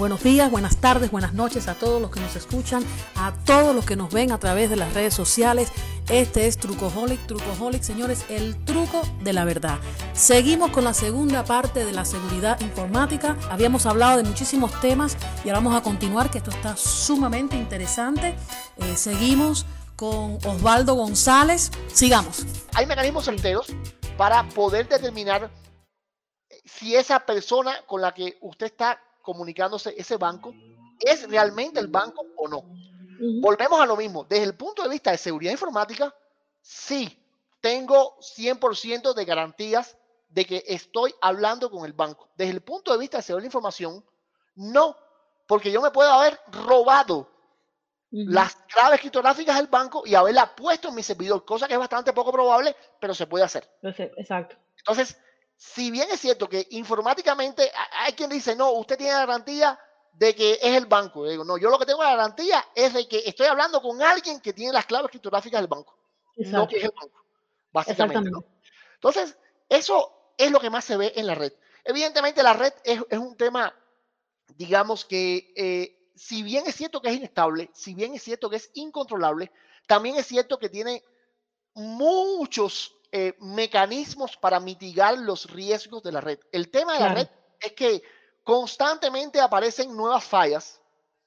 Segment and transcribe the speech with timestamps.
[0.00, 2.82] Buenos días, buenas tardes, buenas noches a todos los que nos escuchan,
[3.16, 5.70] a todos los que nos ven a través de las redes sociales.
[6.08, 9.78] Este es Trucoholic, Trucoholic, señores, el truco de la verdad.
[10.14, 13.36] Seguimos con la segunda parte de la seguridad informática.
[13.50, 18.34] Habíamos hablado de muchísimos temas y ahora vamos a continuar, que esto está sumamente interesante.
[18.78, 21.70] Eh, seguimos con Osvaldo González.
[21.92, 22.46] Sigamos.
[22.72, 23.66] Hay mecanismos enteros
[24.16, 25.50] para poder determinar
[26.64, 30.54] si esa persona con la que usted está comunicándose ese banco
[30.98, 32.64] es realmente el banco o no.
[33.40, 34.24] Volvemos a lo mismo.
[34.24, 36.14] Desde el punto de vista de seguridad informática,
[36.60, 37.18] sí,
[37.60, 39.96] tengo 100% de garantías
[40.28, 42.28] de que estoy hablando con el banco.
[42.36, 44.04] Desde el punto de vista de seguridad de información,
[44.54, 44.96] no,
[45.46, 47.28] porque yo me puedo haber robado
[48.10, 52.12] las claves criptográficas del banco y haberla puesto en mi servidor, cosa que es bastante
[52.12, 53.68] poco probable, pero se puede hacer.
[53.82, 54.56] Exacto.
[54.78, 55.16] Entonces,
[55.60, 59.78] si bien es cierto que informáticamente hay quien dice, no, usted tiene garantía
[60.10, 61.26] de que es el banco.
[61.26, 64.40] Yo digo, no, yo lo que tengo garantía es de que estoy hablando con alguien
[64.40, 65.98] que tiene las claves criptográficas del banco,
[66.36, 67.22] no que es el banco,
[67.72, 68.30] básicamente.
[68.94, 69.36] Entonces,
[69.68, 71.52] eso es lo que más se ve en la red.
[71.84, 73.74] Evidentemente, la red es, un tema,
[74.56, 78.56] digamos que, eh, si bien es cierto que es inestable, si bien es cierto que
[78.56, 79.52] es incontrolable,
[79.86, 81.04] también es cierto que tiene
[81.74, 86.38] muchos eh, mecanismos para mitigar los riesgos de la red.
[86.52, 88.02] El tema de la red es que
[88.44, 90.80] constantemente aparecen nuevas fallas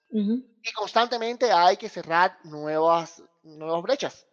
[0.09, 4.27] y constantemente hay que cerrar nuevas, nuevas brechas.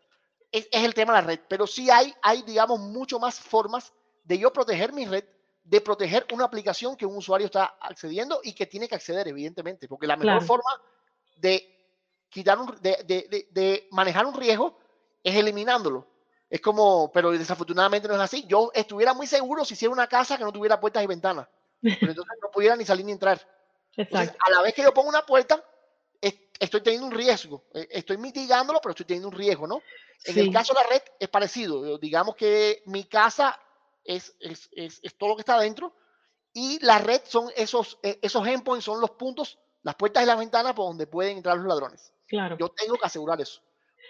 [0.52, 3.92] Es, el tema de la red, pero sí hay, hay, digamos, mucho más formas
[4.22, 5.24] de yo proteger mi red,
[5.64, 9.88] de proteger una aplicación que un usuario está accediendo y que tiene que acceder, evidentemente,
[9.88, 10.70] porque la mejor forma
[11.36, 11.66] de
[12.28, 14.78] quitar de, de manejar un riesgo
[15.24, 16.06] es eliminándolo.
[16.50, 18.44] Es como, pero desafortunadamente no es así.
[18.46, 21.46] Yo estuviera muy seguro si hiciera una casa que no tuviera puertas y ventanas.
[21.80, 23.40] Pero entonces no pudiera ni salir ni entrar.
[23.96, 25.64] a la vez que yo pongo una puerta,
[26.60, 27.64] estoy teniendo un riesgo.
[27.74, 29.82] E, estoy mitigándolo, pero estoy teniendo un riesgo, ¿no?
[30.24, 31.98] En el caso de la red es parecido.
[31.98, 33.58] Digamos que mi casa
[34.04, 35.94] es, es, es, es, todo lo que está adentro
[36.52, 40.38] y la red son esos, e, esos endpoints, son los puntos, las puertas y las
[40.38, 42.12] ventanas por donde pueden entrar los ladrones.
[42.26, 42.56] Claro.
[42.58, 43.62] Yo tengo que asegurar eso.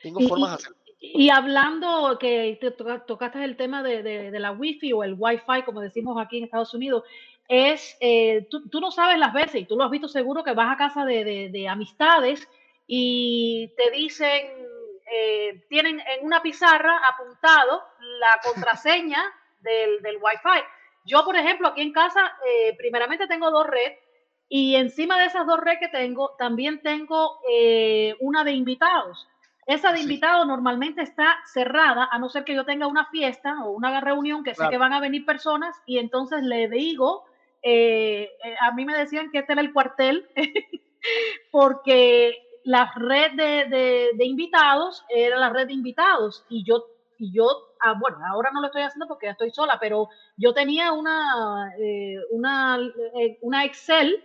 [0.02, 0.76] Tengo formas de hacerlo.
[1.02, 5.80] Y hablando que te tocaste el tema de, de, la Wi-Fi o el Wi-Fi, como
[5.80, 7.04] decimos aquí en Estados Unidos,
[7.48, 10.52] es, eh, tú, tú, no sabes las veces, y tú lo has visto seguro, que
[10.52, 12.46] vas a casa de, de amistades
[12.86, 14.46] y te dicen,
[15.10, 17.82] eh, tienen en una pizarra apuntado
[18.18, 19.24] la contraseña
[19.60, 20.60] del, del Wi-Fi.
[21.06, 23.98] Yo, por ejemplo, aquí en casa, eh, primeramente tengo dos redes
[24.50, 27.40] y encima de esas dos redes que tengo, también tengo
[28.20, 29.29] una de invitados.
[29.70, 33.70] Esa de invitado normalmente está cerrada, a no ser que yo tenga una fiesta o
[33.70, 37.22] una reunión que sé que van a venir personas y entonces le digo,
[37.62, 40.28] eh, eh, a mí me decían que este era el cuartel,
[41.52, 46.86] porque la red de, invitados era la red de invitados y yo,
[47.16, 47.46] y yo
[47.78, 51.72] ah, bueno, ahora no lo estoy haciendo porque ya estoy sola, pero yo tenía una,
[51.78, 52.76] eh, una,
[53.42, 54.24] una Excel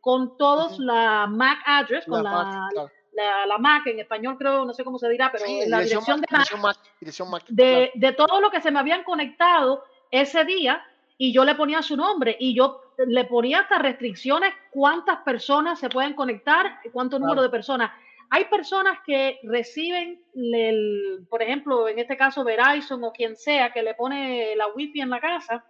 [0.00, 4.84] con todos la MAC address, con la, la, la, MAC, en español creo, no sé
[4.84, 8.78] cómo se dirá, pero la dirección, de, MAC, de, de, todo lo que se me
[8.78, 10.84] habían conectado ese día
[11.18, 15.88] y yo le ponía su nombre y yo le ponía hasta restricciones cuántas personas se
[15.88, 17.90] pueden conectar, cuánto número de personas.
[18.30, 23.82] Hay personas que reciben, el, por ejemplo, en este caso Verizon o quien sea que
[23.82, 25.64] le pone la wifi en la casa,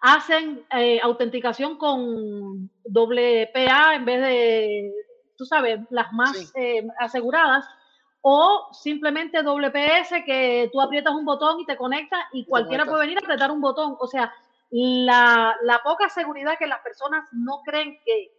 [0.00, 4.92] hacen eh, autenticación con doble PA en vez de
[5.38, 7.64] tú sabes, las más eh, aseguradas,
[8.20, 13.18] o simplemente WPS que tú aprietas un botón y te conecta y cualquiera puede venir
[13.18, 13.96] a apretar un botón.
[14.00, 14.34] O sea,
[14.70, 18.34] la, poca seguridad que las personas no creen que,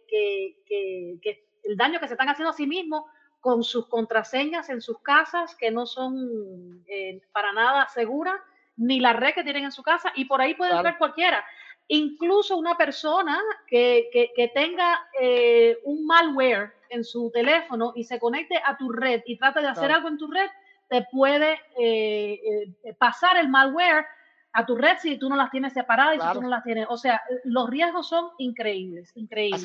[1.64, 3.04] el daño que se están haciendo a sí mismos
[3.40, 8.38] con sus contraseñas en sus casas que no son eh, para nada seguras,
[8.76, 11.44] ni la red que tienen en su casa, y por ahí puede entrar cualquiera.
[11.92, 18.76] Incluso una persona que, tenga eh, un malware en su teléfono y se conecte a
[18.76, 20.48] tu red y trate de hacer algo en tu red,
[20.88, 24.06] te puede eh, eh, pasar el malware
[24.52, 26.86] a tu red si tú no las tienes separadas y si tú no las tienes.
[26.90, 29.60] O sea, los riesgos son increíbles, increíbles.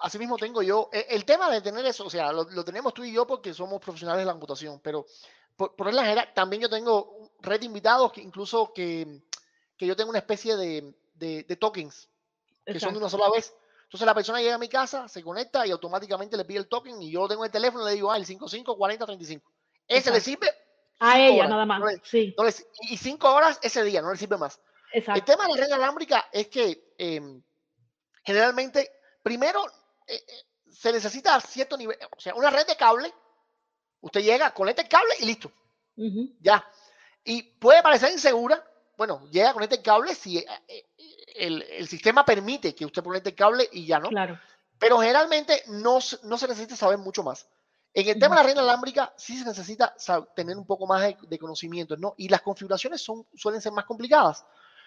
[0.00, 0.90] Así mismo, tengo yo.
[0.92, 3.80] E, el, tema de tener eso, o sea, lo, tenemos tú y yo porque somos
[3.80, 5.06] profesionales de la computación, pero
[5.56, 9.22] por, por la general, también yo tengo red de invitados que incluso que,
[9.78, 12.08] que yo tengo una especie de, de, tokens,
[12.64, 13.54] que son de una sola vez.
[13.84, 17.02] Entonces la persona llega a mi casa, se conecta y automáticamente le pide el token
[17.02, 19.52] y yo tengo el teléfono y le digo, ah, el 554035.
[19.88, 20.48] Ese le sirve.
[21.00, 21.82] A ella nada más.
[22.04, 22.34] sí.
[22.82, 24.60] y cinco horas ese día, no le sirve más.
[24.92, 27.42] El tema de la red alámbrica es que em,
[28.22, 28.90] generalmente,
[29.22, 29.64] primero,
[30.06, 30.22] eh, eh,
[30.70, 33.12] se necesita cierto nivel, o sea, una red de cable,
[34.00, 35.52] usted llega, conecta el cable y listo.
[36.40, 36.64] Ya.
[37.24, 38.64] Y puede parecer insegura,
[38.96, 40.46] bueno, llega, conecta el cable si eh,
[41.40, 44.08] el, el, sistema permite que usted conecte el cable y ya, ¿no?
[44.08, 44.38] Claro.
[44.78, 47.46] Pero generalmente no, no se necesita saber mucho más.
[47.92, 49.94] En el tema de la red inalámbrica sí se necesita
[50.34, 52.14] tener un poco más de, conocimiento, ¿no?
[52.16, 54.44] Y las configuraciones son, suelen ser más complicadas,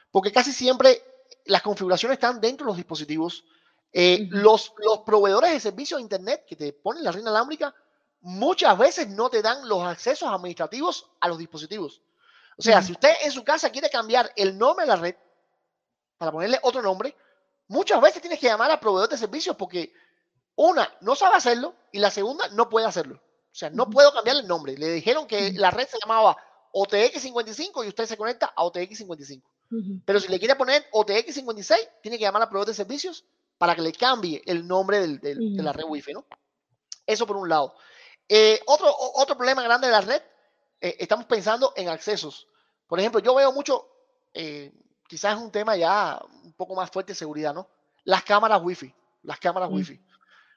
[0.10, 1.04] porque casi siempre
[1.46, 3.44] las configuraciones están dentro de los dispositivos.
[3.92, 7.76] Eh, los, los proveedores de servicios de Internet que te ponen la red inalámbrica
[8.22, 12.02] muchas veces no te dan los accesos administrativos a los dispositivos.
[12.58, 15.16] O sea, si usted en su casa quiere cambiar el nombre de la red
[16.24, 17.14] para ponerle otro nombre,
[17.68, 19.92] muchas veces tienes que llamar al proveedor de servicios porque
[20.56, 23.16] una, no sabe hacerlo y la segunda, no puede hacerlo.
[23.16, 24.78] O sea, no puedo cambiarle el nombre.
[24.78, 26.38] Le dijeron que la red se llamaba
[26.72, 29.44] OTX55 y usted se conecta a OTX55.
[30.06, 33.26] Pero si le quiere poner OTX56, tiene que llamar al proveedor de servicios
[33.58, 36.26] para que le cambie el nombre del, de la red Wi-Fi, ¿no?
[37.06, 37.76] Eso por un lado.
[38.30, 40.22] Eh, otro, otro problema grande de la red,
[40.80, 42.48] eh, estamos pensando en accesos.
[42.88, 43.88] Por ejemplo, yo veo mucho,
[44.34, 44.72] eh,
[45.08, 47.68] quizás es un tema ya un poco más fuerte de seguridad, ¿no?
[48.04, 48.94] Las cámaras Wi-Fi.
[49.24, 50.00] Las cámaras Wi-Fi.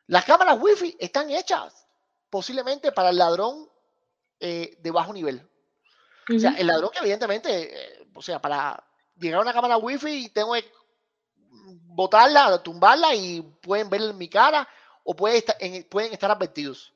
[0.09, 1.87] Las cámaras Wi-Fi están hechas
[2.31, 3.69] posiblemente para el ladrón
[4.41, 5.49] eh, de bajo nivel.
[6.35, 8.83] O sea, el ladrón que evidentemente, eh, o sea, para
[9.17, 10.71] llegar a una cámara Wi-Fi tengo que
[11.49, 14.69] botarla, tumbarla y pueden ver mi cara
[15.05, 15.57] o puede estar,
[15.89, 16.93] pueden estar advertidos.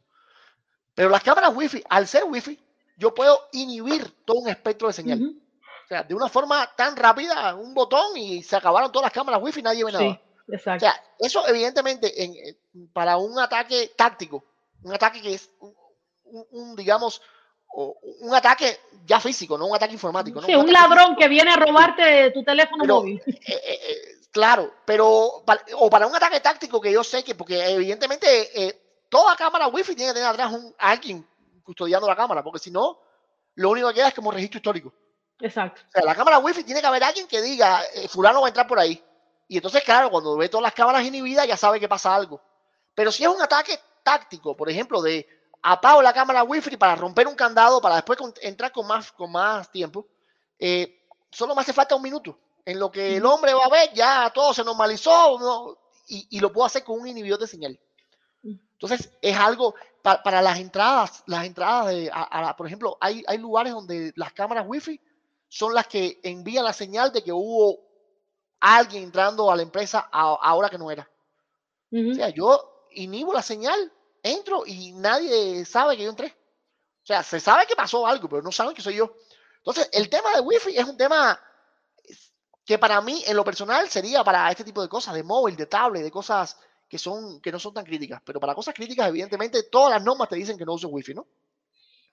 [0.95, 2.59] Pero las cámaras Wi-Fi, al ser Wi-Fi,
[2.97, 5.35] yo puedo inhibir todo un espectro de señal.
[5.91, 9.63] Sea, de una forma tan rápida, un botón y se acabaron todas las cámaras Wi-Fi,
[9.63, 10.21] nadie ve nada.
[10.49, 10.87] Exacto.
[10.87, 12.57] O sea, eso evidentemente en, eh,
[12.93, 14.45] para un ataque táctico,
[14.83, 15.51] un ataque que es
[16.53, 17.21] un, digamos,
[17.73, 20.43] un ataque ya físico, no un ataque informático.
[20.43, 23.21] Sí, un, ladrón que viene a robarte tu teléfono móvil.
[23.27, 23.97] Eh, eh,
[24.33, 25.45] claro, pero
[25.77, 30.13] o para un ataque táctico que yo sé que, porque evidentemente toda cámara wifi tiene
[30.13, 31.27] que tener atrás un, alguien
[31.63, 32.99] custodiando la cámara, porque si no,
[33.55, 34.93] lo único que queda es como registro histórico.
[35.41, 35.81] Exacto.
[35.89, 38.67] O sea, la cámara wifi tiene que haber alguien que diga, fulano va a entrar
[38.67, 39.03] por ahí.
[39.49, 42.41] Y entonces, claro, cuando ve todas las cámaras inhibidas, ya sabe que pasa algo.
[42.95, 45.27] Pero si es un ataque táctico, por ejemplo, de
[45.63, 49.71] apago la cámara Wi-Fi para romper un candado, para después entrar con más, con más
[49.71, 50.07] tiempo,
[50.59, 52.39] eh, solo me hace falta un minuto.
[52.65, 55.77] En lo que el hombre va a ver, ya todo se normalizó
[56.07, 57.81] y, lo puedo hacer con un inhibidor de señal.
[58.43, 62.11] Entonces, es algo para, las entradas, las entradas de,
[62.57, 65.01] por ejemplo, hay, hay lugares donde las cámaras Wi-Fi
[65.51, 67.81] son las que envían la señal de que hubo
[68.61, 71.11] alguien entrando a la empresa ahora que no era.
[71.93, 73.93] O sea, yo inhibo la señal,
[74.23, 76.29] entro y nadie sabe que yo entré.
[77.03, 79.13] O sea, se sabe que pasó algo, pero no saben que soy yo.
[79.57, 81.39] Entonces, el tema de Wi-Fi es un tema
[82.65, 85.67] que para mí, en lo personal, sería para este tipo de cosas, de móvil, de
[85.67, 86.57] tablet, de cosas
[86.89, 88.23] que, son, que no son tan críticas.
[88.25, 91.27] Pero para cosas críticas, evidentemente, todas las normas te dicen que no uso Wi-Fi, ¿no?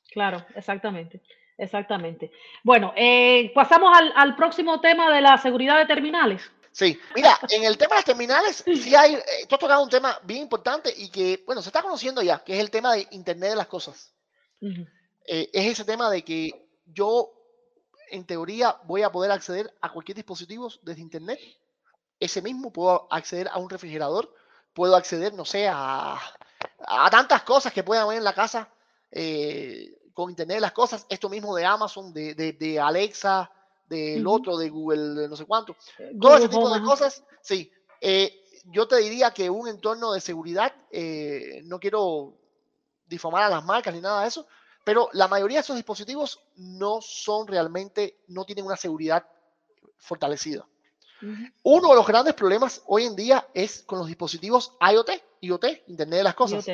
[0.09, 1.21] Claro, exactamente.
[1.57, 2.31] Exactamente.
[2.63, 6.43] Bueno, eh, pasamos al, próximo tema de la seguridad de terminales.
[6.71, 9.89] Sí, mira, en el tema de las terminales, sí hay, eh, tú has tocado un
[9.89, 13.07] tema bien importante y que, bueno, se está conociendo ya, que es el tema de
[13.11, 14.13] Internet de las Cosas.
[14.61, 17.31] Eh, es ese tema de que yo,
[18.11, 21.39] en teoría, voy a poder acceder a cualquier dispositivo desde Internet.
[22.19, 24.31] Ese mismo puedo acceder a un refrigerador,
[24.73, 26.19] puedo acceder, no sé, a,
[26.79, 28.69] a tantas cosas que pueda haber en la casa.
[29.11, 33.51] Eh, con Internet de las cosas, esto mismo de Amazon, de, de, Alexa,
[33.87, 35.75] del otro, de Google, no sé cuánto.
[35.99, 37.71] Eh, Todo ese tipo de cosas, sí.
[38.01, 42.33] Eh, yo te diría que un entorno de seguridad, eh, no quiero
[43.05, 44.47] difamar a las marcas ni nada de eso,
[44.83, 49.23] pero la mayoría de esos dispositivos no son realmente, no tienen una seguridad
[49.99, 50.65] fortalecida.
[51.61, 56.17] Uno de los grandes problemas hoy en día es con los dispositivos IoT, IoT, Internet
[56.17, 56.65] de las Cosas.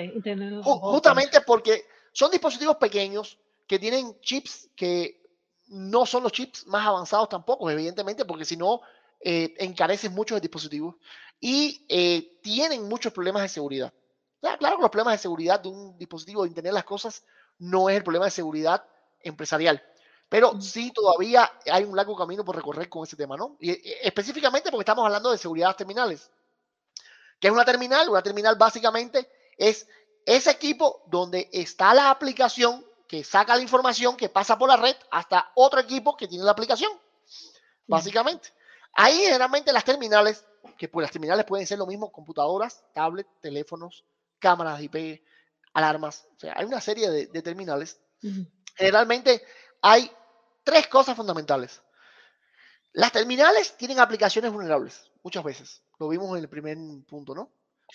[0.64, 5.22] Justamente porque son dispositivos pequeños que tienen chips que
[5.67, 8.82] no son los chips más avanzados tampoco, evidentemente, porque si no,
[9.20, 10.98] eh, encarecen mucho el dispositivo
[11.39, 13.93] y eh, tienen muchos problemas de seguridad.
[14.39, 17.24] Claro, que los problemas de seguridad de un dispositivo de Internet de las cosas
[17.60, 18.84] no es el problema de seguridad
[19.22, 19.82] empresarial,
[20.27, 23.55] pero sí todavía hay un largo camino por recorrer con ese tema, ¿no?
[23.60, 26.29] Y, eh, específicamente porque estamos hablando de seguridad terminales.
[27.39, 28.10] ¿Qué es una terminal?
[28.10, 29.88] Una terminal básicamente es
[30.25, 34.96] ese equipo donde está la aplicación que saca la información que pasa por la red
[35.12, 36.92] hasta otro equipo que tiene la aplicación,
[37.88, 38.50] básicamente.
[38.94, 40.46] Ahí generalmente las terminales,
[40.77, 44.03] que pues las terminales pueden ser lo mismo, computadoras, tablets, teléfonos,
[44.39, 45.22] cámaras IP,
[45.74, 48.00] alarmas, o sea, hay una serie de, terminales.
[48.75, 49.44] Generalmente
[49.82, 50.12] hay
[50.63, 51.82] tres cosas fundamentales.
[52.94, 55.82] Las terminales tienen aplicaciones vulnerables, muchas veces.
[56.00, 56.77] Lo vimos en el primer
[57.08, 57.51] punto, ¿no?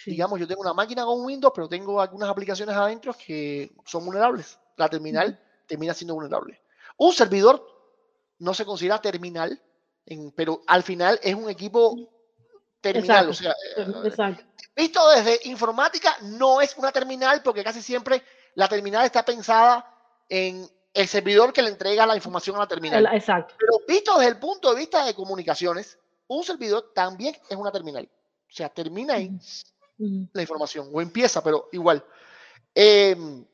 [0.07, 4.59] Digamos, yo tengo una máquina con Windows, pero tengo algunas aplicaciones adentro que son vulnerables.
[4.77, 6.61] La terminal termina siendo vulnerable.
[6.97, 7.65] Un servidor
[8.39, 9.61] no se considera terminal,
[10.35, 11.97] pero al final es un equipo
[12.81, 13.29] terminal.
[13.29, 13.87] O sea, eh,
[14.77, 18.23] visto desde informática, no es una terminal porque casi siempre
[18.55, 19.95] la terminal está pensada
[20.29, 23.07] en el servidor que le entrega la información a la terminal.
[23.13, 23.55] Exacto.
[23.59, 28.09] Pero visto desde el punto de vista de comunicaciones, un servidor también es una terminal.
[28.49, 29.31] O sea, termina ahí
[29.99, 32.05] la información o empieza, pero igual.
[32.75, 33.45] Em,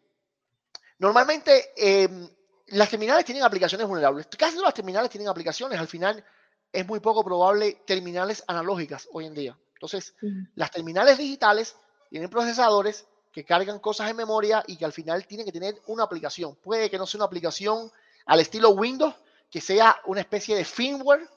[0.99, 2.29] normalmente em,
[2.69, 4.27] las terminales tienen aplicaciones vulnerables.
[4.39, 5.79] Casi todas las terminales tienen aplicaciones.
[5.79, 6.25] Al final
[6.73, 9.59] es muy poco probable terminales analógicas hoy en día.
[9.75, 10.15] Entonces,
[10.55, 11.77] las terminales digitales
[12.09, 16.05] tienen procesadores que cargan cosas en memoria y que al final tienen que tener una
[16.05, 16.57] aplicación.
[16.57, 17.91] Puede que no sea una aplicación
[18.27, 19.15] al estilo Windows,
[19.51, 21.29] que sea una especie de firmware,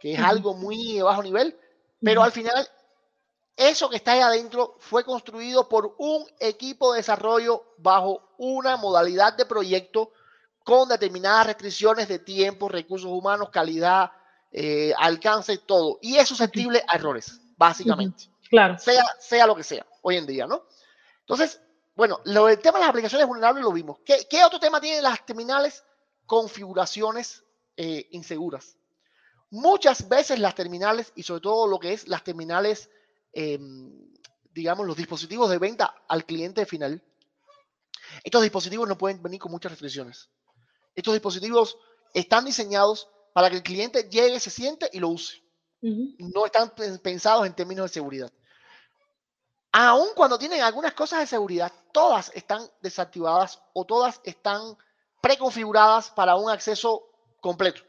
[0.00, 1.56] que es algo muy de bajo nivel,
[2.00, 2.68] pero al final
[3.56, 9.34] eso que está ahí adentro fue construido por un equipo de desarrollo bajo una modalidad
[9.36, 10.12] de proyecto
[10.64, 14.12] con determinadas restricciones de tiempo, recursos humanos, calidad,
[14.50, 15.98] eh, alcance, todo.
[16.00, 18.24] Y es susceptible a errores, básicamente.
[18.48, 18.78] Claro.
[18.78, 20.64] Sea, sea lo que sea, hoy en día, ¿no?
[21.20, 21.60] Entonces,
[21.94, 23.98] bueno, lo, el tema de las aplicaciones vulnerables lo vimos.
[24.04, 25.84] ¿Qué, qué otro tema tienen las terminales?
[26.26, 27.44] Configuraciones
[27.76, 28.76] eh, inseguras.
[29.50, 32.90] Muchas veces las terminales, y sobre todo lo que es las terminales,
[33.32, 34.12] em,
[34.52, 37.02] digamos, los dispositivos de venta al cliente final,
[38.24, 40.28] estos dispositivos no pueden venir con muchas restricciones.
[40.94, 41.78] Estos dispositivos
[42.12, 45.42] están diseñados para que el cliente llegue, se siente y lo use.
[45.80, 46.72] No están
[47.02, 48.32] pensados en términos de seguridad.
[49.72, 54.76] Aun cuando tienen algunas cosas de seguridad, todas están desactivadas o todas están
[55.22, 57.08] preconfiguradas para un acceso
[57.40, 57.82] completo.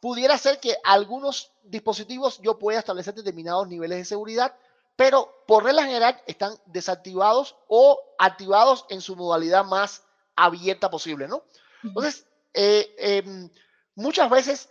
[0.00, 4.56] Pudiera ser que algunos dispositivos yo pueda establecer determinados niveles de seguridad,
[4.96, 10.04] pero por regla general están desactivados o activados en su modalidad más
[10.36, 11.44] abierta posible, ¿no?
[11.82, 13.50] Entonces, eh, em,
[13.94, 14.70] muchas veces,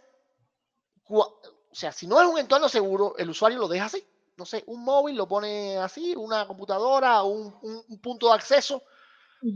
[1.10, 4.06] o sea, si no es un entorno seguro, el usuario lo deja así.
[4.38, 8.82] No sé, un móvil lo pone así, una computadora, un, un, punto de acceso.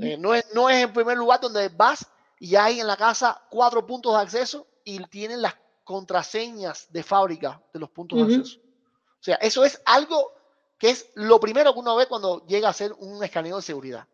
[0.02, 2.06] Eh, no, es, no es en primer lugar donde vas
[2.40, 7.62] y hay en la casa cuatro puntos de acceso y tienen las contraseñas de fábrica
[7.74, 8.60] de los puntos de acceso.
[8.60, 10.35] O sea, eso es algo
[10.78, 14.08] que es lo primero que uno ve cuando llega a hacer un escaneo de seguridad.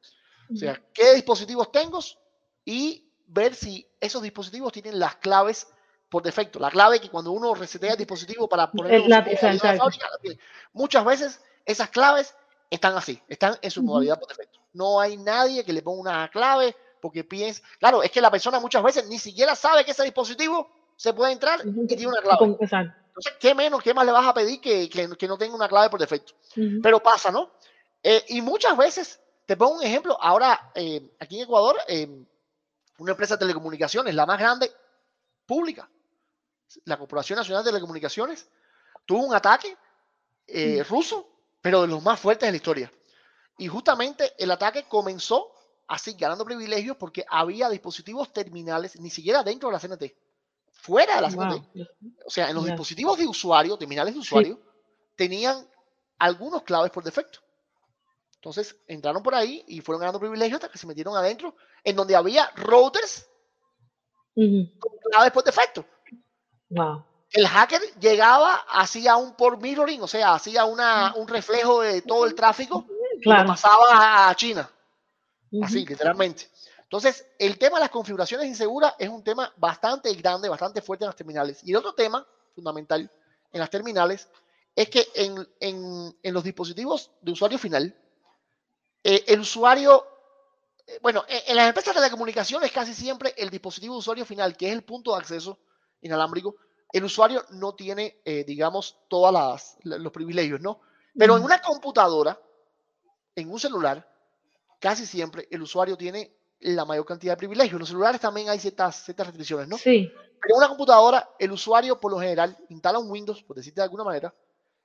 [0.53, 1.99] O sea, ¿qué dispositivos tengo?
[2.65, 5.67] Y ver si esos dispositivos tienen las claves
[6.09, 6.59] por defecto.
[6.59, 10.09] La clave que cuando uno resetea el dispositivo para poner la fábrica,
[10.73, 12.35] muchas veces esas claves
[12.69, 14.59] están así, están en su modalidad por defecto.
[14.73, 18.59] No hay nadie que le ponga una clave porque piensa, claro, es que la persona
[18.59, 22.57] muchas veces ni siquiera sabe que ese dispositivo se puede entrar y tiene una clave.
[23.11, 25.89] Entonces, ¿qué menos, qué más le vas a pedir que, que, no tenga una clave
[25.89, 26.33] por defecto?
[26.81, 27.51] Pero pasa, ¿no?
[28.01, 32.07] Eh, y muchas veces, te pongo un ejemplo, ahora eh, aquí en Ecuador, eh,
[32.99, 34.71] una empresa de telecomunicaciones, la más grande
[35.45, 35.89] pública,
[36.85, 38.47] la Corporación Nacional de Telecomunicaciones,
[39.05, 39.77] tuvo un ataque
[40.87, 41.27] ruso,
[41.61, 42.93] pero de los más fuertes de la historia.
[43.57, 45.51] Y justamente el ataque comenzó
[45.87, 50.15] así, ganando privilegios, porque había dispositivos terminales, ni siquiera dentro de la CNT,
[50.81, 51.79] fuera de la CNT.
[52.25, 54.59] O sea, en los dispositivos de usuario, terminales de usuario,
[55.15, 55.67] tenían
[56.17, 57.39] algunos claves por defecto.
[58.35, 62.15] Entonces entraron por ahí y fueron ganando privilegios hasta que se metieron adentro, en donde
[62.15, 63.27] había routers
[64.33, 65.85] con claves por defecto.
[67.29, 72.25] El hacker llegaba, hacía un por mirroring, o sea, hacía una, un reflejo de todo
[72.25, 72.87] el tráfico
[73.21, 74.69] y lo pasaba a China.
[75.61, 76.49] Así, literalmente.
[76.91, 81.07] Entonces, el tema de las configuraciones inseguras es un tema bastante grande, bastante fuerte en
[81.07, 81.61] las terminales.
[81.63, 83.09] Y el otro tema fundamental
[83.49, 84.27] en las terminales
[84.75, 87.95] es que en, en, en los dispositivos de usuario final,
[89.05, 90.05] eh, el usuario,
[90.85, 94.67] eh, bueno, en, las empresas de telecomunicaciones casi siempre el dispositivo de usuario final, que
[94.67, 95.59] es el punto de acceso
[96.01, 96.57] inalámbrico,
[96.91, 100.81] el usuario no tiene, eh, digamos, todos los privilegios, ¿no?
[101.17, 102.37] Pero en una computadora,
[103.33, 104.05] en un celular,
[104.77, 107.73] casi siempre el usuario tiene la mayor cantidad de privilegios.
[107.73, 109.77] En los celulares también hay ciertas, ciertas restricciones, ¿no?
[109.77, 110.11] Sí.
[110.41, 113.85] Pero en una computadora, el usuario por lo general instala un Windows, por decirte de
[113.85, 114.33] alguna manera,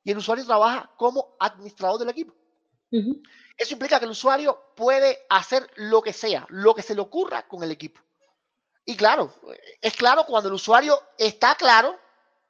[0.05, 2.35] y el usuario trabaja como administrador del equipo.
[3.57, 7.47] Eso implica que el usuario puede hacer lo que sea, lo que se le ocurra
[7.47, 8.01] con el equipo.
[8.85, 9.35] Y claro,
[9.81, 11.99] es claro cuando el usuario está claro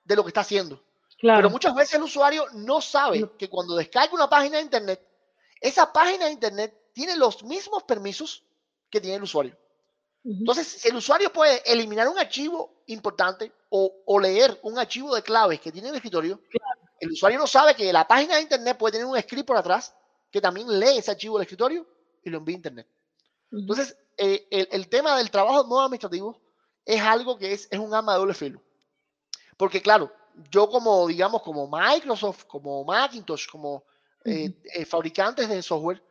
[0.04, 0.82] de lo que está haciendo.
[1.20, 5.08] Pero muchas veces el usuario no sabe que cuando descarga una página de Internet,
[5.60, 8.45] esa página de Internet tiene los mismos permisos
[8.90, 9.56] que tiene el usuario.
[10.24, 15.60] Entonces, si el usuario puede eliminar un archivo importante o, leer un archivo de claves
[15.60, 16.40] que tiene en el escritorio,
[16.98, 19.94] el usuario no sabe que la página de Internet puede tener un script por atrás
[20.30, 21.86] que también lee ese archivo del escritorio
[22.24, 22.88] y lo envía a Internet.
[23.52, 26.40] Entonces, eh, el, tema del trabajo modo administrativo
[26.84, 28.60] es algo que es, es un arma de doble filo.
[29.56, 30.12] Porque claro,
[30.50, 33.84] yo como, digamos, como Microsoft, como Macintosh, como
[34.24, 36.02] eh, eh, fabricantes de software,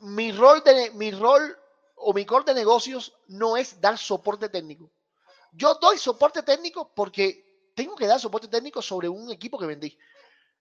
[0.00, 1.56] mi, rol de, mi rol
[1.96, 4.90] o mi core de negocios no es dar soporte técnico.
[5.52, 9.98] Yo doy soporte técnico porque tengo que dar soporte técnico sobre un equipo que vendí.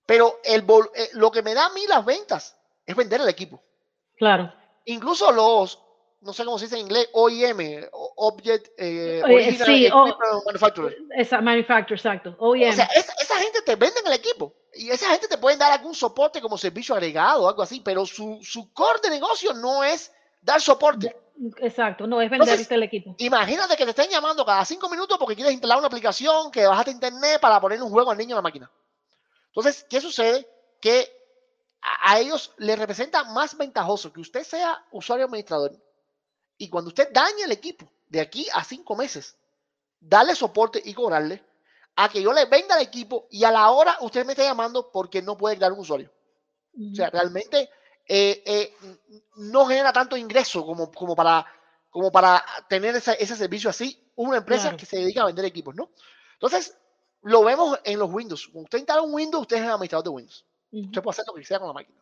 [0.05, 0.65] Pero el,
[1.13, 3.63] lo que me da a mí las ventas es vender el equipo.
[4.15, 4.53] Claro.
[4.85, 5.81] Incluso los,
[6.25, 9.87] no sé cómo se dice en inglés, OEM, Object eh, Original sí,
[10.45, 10.97] Manufacturer.
[11.15, 12.35] Esa, manufacturer, exacto.
[12.39, 12.71] OEM.
[12.71, 15.93] O sea, esa, gente te vende el equipo y esa gente te puede dar algún
[15.93, 20.11] soporte como servicio agregado o algo así, pero su, su core de negocio no es
[20.41, 21.15] dar soporte.
[21.57, 23.13] Exacto, no es vender el equipo.
[23.19, 26.89] Imagínate que te estén llamando cada cinco minutos porque quieres instalar una aplicación que bajaste
[26.89, 28.71] internet para poner un juego al niño en la máquina.
[29.47, 30.49] Entonces, ¿qué sucede?
[30.81, 31.07] Que
[31.81, 35.73] a, ellos les representa más ventajoso que usted sea usuario administrador
[36.57, 39.35] y cuando usted dañe el equipo de aquí a cinco meses,
[39.99, 41.43] darle soporte y cobrarle
[41.95, 44.91] a que yo le venda el equipo y a la hora usted me está llamando
[44.91, 46.11] porque no puede crear un usuario.
[46.91, 47.69] O sea, realmente
[48.07, 48.73] eh, eh,
[49.37, 51.45] no genera tanto ingreso como, como, para,
[51.89, 55.89] como para tener ese, servicio así una empresa que se dedica a vender equipos, ¿no?
[56.33, 56.77] Entonces,
[57.21, 58.47] lo vemos en los Windows.
[58.47, 60.45] Cuando usted instala un Windows, usted es el administrador de Windows.
[60.71, 61.99] Usted puede hacer lo que sea con la máquina.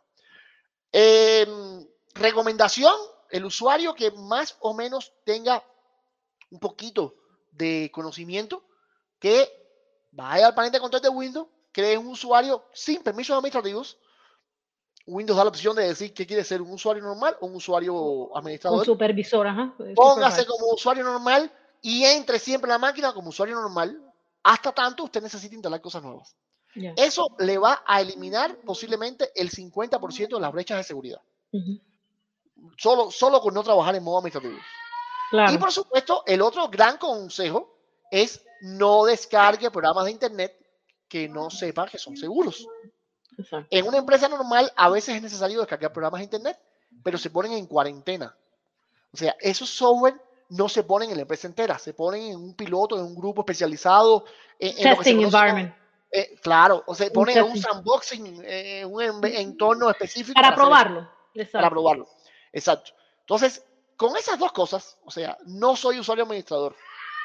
[0.92, 2.94] Em, recomendación,
[3.34, 5.64] el usuario que más o menos tenga
[6.52, 7.16] un poquito
[7.52, 8.64] de conocimiento,
[9.18, 9.52] que
[10.12, 13.98] vaya al panel de control de Windows, cree un usuario sin permisos administrativos.
[15.08, 18.38] Windows da la opción de decir que quiere ser un usuario normal o un usuario
[18.38, 18.80] administrador.
[18.80, 19.76] Un supervisor, ajá.
[19.96, 24.00] Póngase como usuario normal y entre siempre en la máquina como usuario normal.
[24.44, 26.36] Hasta tanto usted necesita instalar cosas nuevas.
[26.76, 31.22] Eso le va a eliminar posiblemente el 50% de las brechas de seguridad.
[32.78, 34.60] Solo, solo con no trabajar en modo administrativo.
[35.52, 37.76] Y por supuesto, el otro gran consejo
[38.12, 40.56] es no descargue programas de Internet
[41.08, 42.68] que no sepa que son seguros.
[43.70, 46.60] En una empresa normal a veces es necesario descargar programas de Internet,
[47.04, 48.36] pero se ponen en cuarentena.
[49.12, 52.56] O sea, esos software no se ponen en la empresa entera, se ponen en un
[52.56, 54.26] piloto, en un grupo especializado.
[54.60, 55.74] En, Testing environment.
[56.12, 60.40] Eh, claro, o sea, pone un sandboxing, eh, un entorno específico.
[60.40, 61.10] Para, probarlo.
[61.52, 62.08] Para probarlo.
[62.54, 62.92] Exacto.
[63.20, 63.64] Entonces,
[63.98, 66.76] con esas dos cosas, o sea, no soy usuario administrador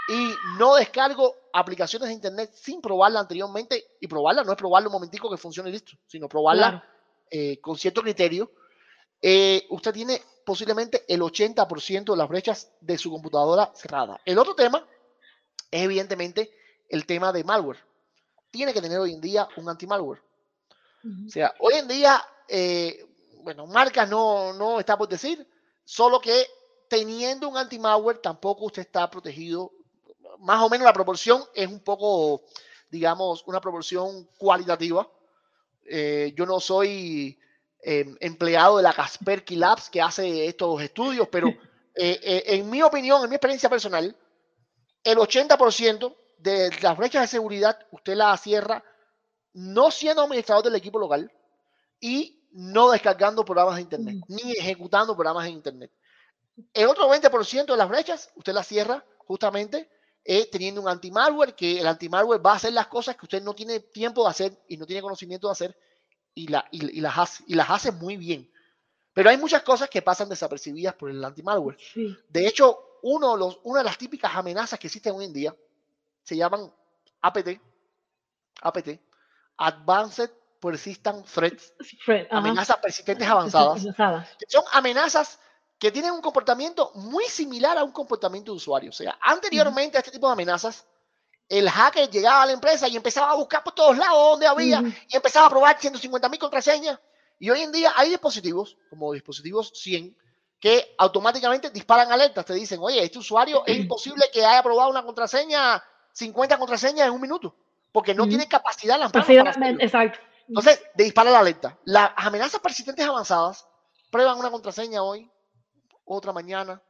[0.09, 4.95] y no descargo aplicaciones de internet sin probarla anteriormente y probarla no es probarla un
[4.95, 6.85] momentico que funcione y listo, sino probarla
[7.31, 8.51] eh, con cierto criterio.
[9.71, 14.21] usted tiene posiblemente el 80% de las brechas de su computadora cerrada.
[14.25, 14.85] El otro tema
[15.71, 16.51] es evidentemente
[16.88, 17.88] el tema de malware
[18.51, 20.21] tiene que tener hoy en día un anti-malware.
[21.27, 23.07] O sea, hoy en día, eh,
[23.49, 25.49] bueno, marcas no, no está por decir,
[25.83, 26.47] solo que
[26.87, 29.73] teniendo un anti-malware tampoco usted está protegido.
[30.41, 32.43] Más o menos la proporción es un poco,
[32.91, 35.09] digamos, una proporción cualitativa.
[35.87, 37.39] Eh, yo no soy
[37.81, 41.49] em, empleado de la Kaspersky Labs que hace estos estudios, pero
[41.95, 44.15] eh, en mi opinión, en mi experiencia personal,
[45.03, 48.85] el 80% de las brechas de seguridad, usted las cierra
[49.55, 51.33] no siendo administrador del equipo local
[51.99, 54.35] y no descargando programas de Internet, mm.
[54.35, 55.93] ni ejecutando programas de Internet.
[56.75, 59.89] El otro 20% de las brechas, usted las cierra justamente
[60.25, 63.55] eh, teniendo un anti-malware, que el anti-malware va a hacer las cosas que usted no
[63.55, 65.77] tiene tiempo de hacer y no tiene conocimiento de hacer
[66.35, 68.51] y, la, y, las, hace, y las hace muy bien.
[69.13, 71.77] Pero hay muchas cosas que pasan desapercibidas por el anti-malware.
[72.29, 75.57] De hecho, uno los, una de las típicas amenazas que existen hoy en día
[76.23, 76.73] se llaman
[77.23, 77.49] APT,
[78.63, 78.89] APT,
[79.57, 81.73] Advanced Persistent Threats,
[82.31, 83.83] amenazas persistentes avanzadas,
[84.49, 85.38] son amenazas
[85.79, 88.90] que tienen un comportamiento muy similar a un comportamiento de usuario.
[88.90, 90.87] O sea, anteriormente a este tipo de amenazas,
[91.49, 94.83] el hacker llegaba a la empresa y empezaba a buscar por todos lados donde había
[95.09, 96.99] y empezaba a probar 150 mil contraseñas.
[97.38, 100.16] Y hoy en día hay dispositivos, como dispositivos 100,
[100.59, 102.44] que automáticamente disparan alertas.
[102.44, 107.14] Te dicen, oye, este usuario es imposible que haya probado una contraseña 50 contraseñas en
[107.14, 107.55] un minuto,
[107.92, 109.12] porque no tiene capacidad las
[109.81, 110.18] Exacto.
[110.49, 111.79] Entonces, de disparar la alerta.
[111.85, 113.67] Las amenazas persistentes avanzadas
[114.11, 115.31] prueban una contraseña hoy,
[116.05, 116.83] otra mañana,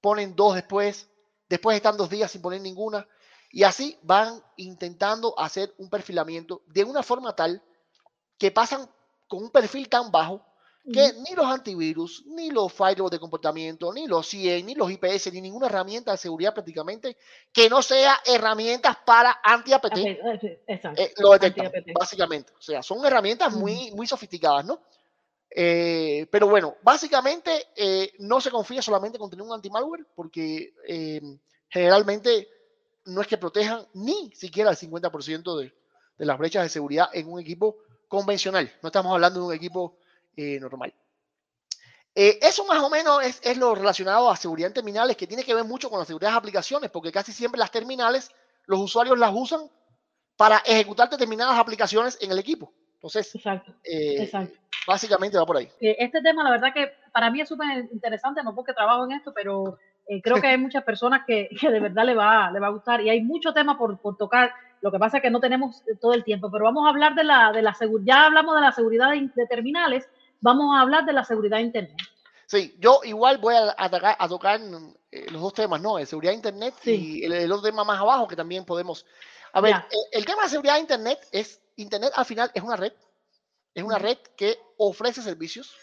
[0.00, 1.08] ponen dos después,
[1.48, 3.06] después están dos días sin poner ninguna,
[3.50, 7.62] y así van intentando hacer un perfilamiento de una forma tal
[8.38, 8.88] que pasan
[9.28, 10.44] con un perfil tan bajo
[10.92, 15.32] que ni los antivirus, ni los firewalls de comportamiento, ni los CIE, ni los IPS,
[15.32, 17.16] ni ninguna herramienta de seguridad prácticamente
[17.52, 22.52] que no sea herramientas para anti-APT, eh, lo detectan, básicamente.
[22.58, 24.82] O sea, son herramientas muy, muy sofisticadas, ¿no?
[25.48, 30.74] Eh, pero bueno, básicamente eh, no se confía solamente con tener un anti-malware, porque
[31.70, 32.48] generalmente
[33.06, 35.72] no es que protejan ni siquiera el 50% de,
[36.18, 38.70] de las brechas de seguridad en un equipo convencional.
[38.82, 39.96] No estamos hablando de un equipo
[40.36, 40.92] eh, normal.
[42.14, 45.54] Eh, eso más o menos es, lo relacionado a seguridad en terminales, que tiene que
[45.54, 48.30] ver mucho con la seguridad de aplicaciones, porque casi siempre las terminales,
[48.66, 49.62] los usuarios las usan
[50.36, 52.72] para ejecutar determinadas aplicaciones en el equipo.
[52.94, 53.32] Entonces,
[53.84, 54.30] eh,
[54.86, 55.68] básicamente va por ahí.
[55.80, 59.32] Este tema, la verdad que para mí es súper interesante, no porque trabajo en esto,
[59.34, 59.78] pero
[60.22, 63.10] creo que hay muchas personas que, de verdad le va, le va a gustar y
[63.10, 64.52] hay mucho tema por, por tocar
[64.84, 67.24] lo que pasa es que no tenemos todo el tiempo, pero vamos a hablar de
[67.24, 68.16] la, de la seguridad.
[68.16, 70.06] Ya hablamos de la seguridad de, terminales,
[70.44, 71.96] vamos a hablar de la seguridad de Internet.
[72.46, 74.60] Sí, yo igual voy a, a tocar
[75.10, 75.98] eh, los dos temas, ¿no?
[75.98, 79.06] El seguridad de Internet y el, otro tema más abajo que también podemos.
[79.54, 82.76] A ver, el, el, tema de seguridad de Internet es, Internet al final es una
[82.76, 82.92] red,
[83.72, 85.74] es una red que ofrece servicios,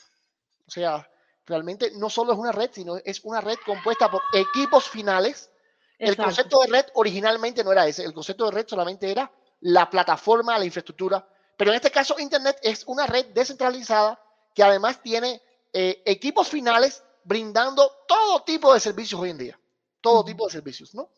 [0.68, 1.10] o sea,
[1.48, 5.50] realmente no solo es una red, sino es una red compuesta por equipos finales.
[5.98, 9.90] El concepto de red originalmente no era ese, el concepto de red solamente era la
[9.90, 14.20] plataforma, la infraestructura, pero en este caso Internet es una red descentralizada
[14.54, 15.42] que además tiene
[15.74, 19.60] eh, equipos finales brindando todo tipo de servicios hoy en día,
[20.02, 21.10] todo tipo de servicios, ¿no?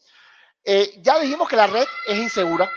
[0.64, 2.70] Eh, ya dijimos que la red es insegura.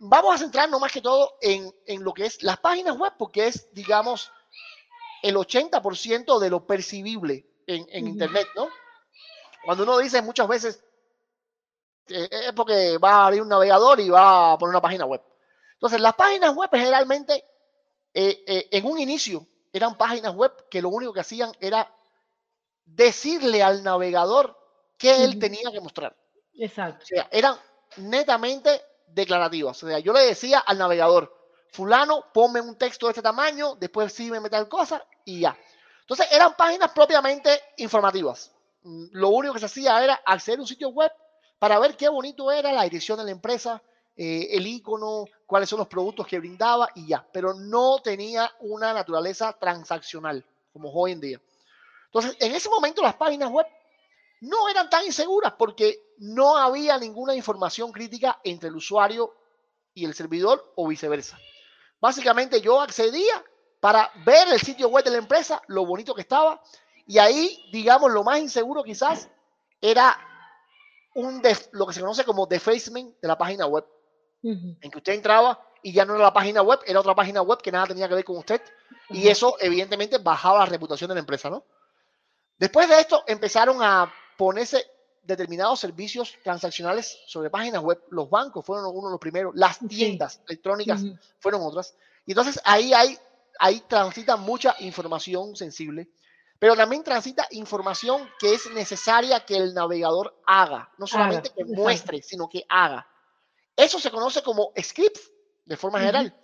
[0.00, 3.72] Vamos a centrarnos más que todo en, lo que es las páginas web, porque es,
[3.72, 4.30] digamos,
[5.22, 8.68] el 80% de lo percibible en, Internet, ¿no?
[9.64, 10.84] Cuando uno dice muchas veces,
[12.08, 15.22] eh, es porque va a abrir un navegador y va a poner una página web.
[15.74, 17.44] Entonces, las páginas web generalmente,
[18.14, 21.92] eh, en un inicio, eran páginas web que lo único que hacían era
[22.84, 24.58] decirle al navegador
[24.96, 26.16] qué él tenía que mostrar.
[26.54, 27.04] Exacto.
[27.04, 27.56] O sea, eran
[27.98, 29.82] netamente declarativas.
[29.82, 31.34] O sea, yo le decía al navegador,
[31.70, 35.56] fulano, ponme un texto de este tamaño, después sí me tal cosa y ya.
[36.00, 38.52] Entonces, eran páginas propiamente informativas.
[38.82, 41.12] Mm, lo único que se hacía era acceder a un sitio web
[41.58, 43.82] para ver qué bonito era la dirección de la empresa,
[44.20, 48.92] eh, el icono, cuáles son los productos que brindaba y ya, pero no tenía una
[48.92, 51.40] naturaleza transaccional como hoy en día.
[52.06, 53.64] Entonces, en ese momento las páginas web
[54.40, 59.32] no eran tan inseguras porque no había ninguna información crítica entre el usuario
[59.94, 61.38] y el servidor o viceversa.
[62.00, 63.44] Básicamente yo accedía
[63.78, 66.60] para ver el sitio web de la empresa, lo bonito que estaba,
[67.06, 69.28] y ahí, digamos, lo más inseguro quizás
[69.80, 70.18] era
[71.70, 73.86] lo que se conoce como defacement de la página web,
[74.42, 77.60] en que usted entraba y ya no era la página web, era otra página web
[77.60, 78.60] que nada tenía que ver con usted,
[79.10, 81.64] y eso evidentemente bajaba la reputación de la empresa, ¿no?
[82.58, 84.84] Después de esto empezaron a ponerse
[85.22, 88.02] determinados servicios transaccionales sobre páginas web.
[88.10, 91.04] Los bancos fueron uno de los primeros, las tiendas electrónicas
[91.38, 91.94] fueron otras.
[92.26, 93.16] Y entonces ahí hay,
[93.60, 96.08] ahí transita mucha información sensible
[96.58, 102.22] pero también transita información que es necesaria que el navegador haga, no solamente que muestre,
[102.22, 103.06] sino que haga.
[103.78, 105.30] Eso se conoce como scripts
[105.64, 106.34] de forma general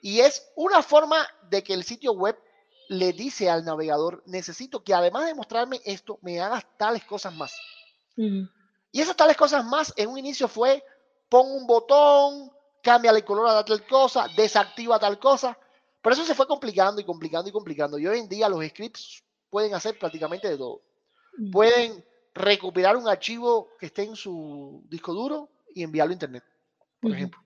[0.00, 2.38] y es una forma de que el sitio web
[2.88, 7.52] le dice al navegador, necesito que además de mostrarme esto, me hagas tales cosas más.
[8.16, 10.82] Y esas tales cosas más en un inicio fue,
[11.28, 12.50] pon un botón,
[12.82, 15.58] cambia el color a tal cosa, desactiva tal cosa.
[16.00, 17.98] Pero eso se fue complicando y complicando y complicando.
[17.98, 20.80] Y hoy en día los scripts pueden hacer prácticamente de todo.
[21.52, 22.02] Pueden
[22.34, 26.44] recuperar un archivo que esté en su disco duro y enviarlo a Internet,
[27.00, 27.40] por ejemplo.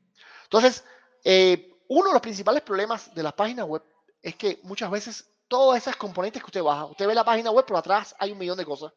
[0.45, 0.85] Entonces,
[1.25, 3.83] eh, uno de los principales problemas de las páginas web
[4.23, 7.65] es que muchas veces todas esas componentes que usted baja, usted ve la página web,
[7.67, 8.93] pero atrás hay un millón de cosas.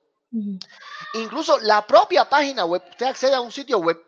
[1.13, 4.01] Incluso la propia página web, usted accede a un sitio web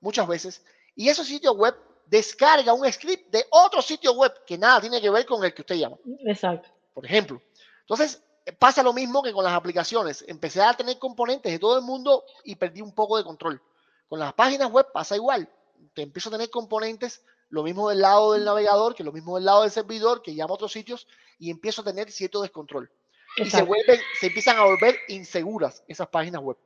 [0.00, 1.74] muchas veces y ese sitio web
[2.06, 5.62] descarga un script de otro sitio web que nada tiene que ver con el que
[5.62, 5.96] usted llama.
[6.26, 6.68] Exacto.
[6.92, 7.40] Por ejemplo.
[7.80, 8.22] Entonces,
[8.58, 10.24] pasa lo mismo que con las aplicaciones.
[10.28, 13.62] Empecé a tener componentes de todo el mundo y perdí un poco de control.
[14.08, 15.48] Con las páginas web pasa igual.
[15.94, 19.44] Te empiezo a tener componentes, lo mismo del lado del navegador, que lo mismo del
[19.44, 21.06] lado del servidor, que llama a otros sitios,
[21.38, 22.90] y empiezo a tener cierto descontrol.
[23.36, 26.56] Y se vuelven, se empiezan a volver inseguras esas páginas web.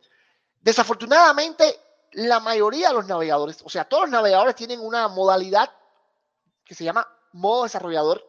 [0.60, 1.78] Desafortunadamente,
[2.12, 5.70] la mayoría de los navegadores, o sea, todos los navegadores tienen una modalidad
[6.64, 8.24] que se llama modo desarrollador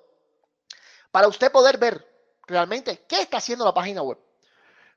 [1.11, 2.05] para usted poder ver
[2.45, 4.19] realmente qué está haciendo la página web.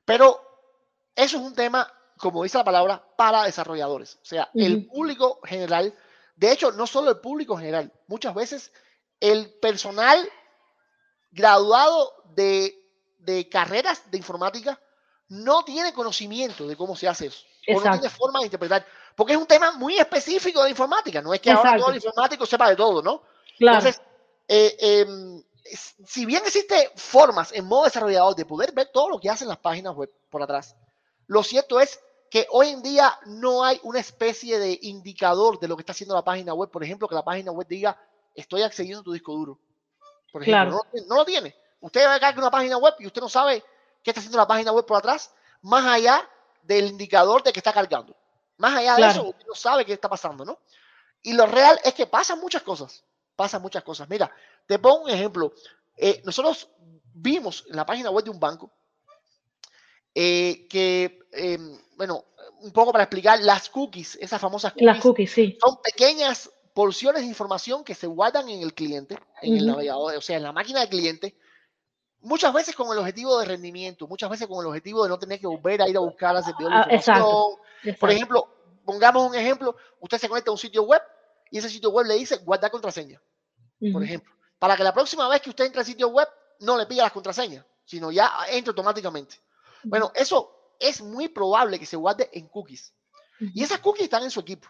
[0.05, 0.39] Pero
[1.15, 4.19] eso es un tema, como dice la palabra, para desarrolladores.
[4.21, 5.93] O sea, el público general,
[6.35, 8.71] de hecho, no solo el público general, muchas veces
[9.19, 10.29] el personal
[11.31, 12.75] graduado de,
[13.19, 14.79] de carreras de informática
[15.29, 17.43] no tiene conocimiento de cómo se hace eso.
[17.67, 18.85] O no tiene forma de interpretar.
[19.15, 21.21] Porque es un tema muy específico de informática.
[21.21, 23.23] No es que ahora todo el informático sepa de todo, ¿no?
[23.57, 23.77] Claro.
[23.77, 24.01] Entonces,
[24.47, 25.43] eh, em,
[26.05, 29.57] si bien existe formas en modo desarrollador de poder ver todo lo que hacen las
[29.57, 30.75] páginas web por atrás,
[31.27, 31.99] lo cierto es
[32.31, 36.15] que hoy en día no hay una especie de indicador de lo que está haciendo
[36.15, 36.71] la página web.
[36.71, 37.99] Por ejemplo, que la página web diga,
[38.33, 39.59] estoy accediendo a tu disco duro.
[40.31, 41.53] Por ejemplo, no, lo tiene.
[41.81, 43.61] Usted ve acá que una página web y usted no sabe
[44.01, 46.25] qué está haciendo la página web por atrás, más allá
[46.63, 48.15] del indicador de que está cargando.
[48.55, 50.57] Más allá de eso, usted no sabe qué está pasando, ¿no?
[51.23, 53.03] Y lo real es que pasan muchas cosas.
[53.35, 54.07] Pasan muchas cosas.
[54.07, 54.31] Mira,
[54.65, 55.51] te pongo un ejemplo.
[55.97, 56.69] Eh, nosotros
[57.13, 58.71] vimos en la página web de un banco
[60.15, 61.20] eh, que,
[62.71, 65.57] un poco para explicar, las cookies, esas famosas cookies, las cookies sí.
[65.59, 70.21] son pequeñas porciones de información que se guardan en el cliente, en el navegador, o
[70.21, 71.35] sea, en la máquina del cliente,
[72.21, 75.37] muchas veces con el objetivo de rendimiento, muchas veces con el objetivo de no tener
[75.37, 77.57] que volver a ir a buscar la ah, información.
[77.99, 78.47] Por ejemplo,
[78.85, 81.01] pongamos un ejemplo, usted se conecta a un sitio web
[81.49, 83.21] y ese sitio web le dice guardar contraseña,
[83.91, 86.27] por ejemplo, para que la próxima vez que usted entre al sitio web
[86.61, 89.35] no le pida las contraseñas, sino ya entre automáticamente.
[89.83, 92.93] Bueno, eso es muy probable que se guarde en cookies.
[93.39, 94.67] Y esas cookies están en su equipo.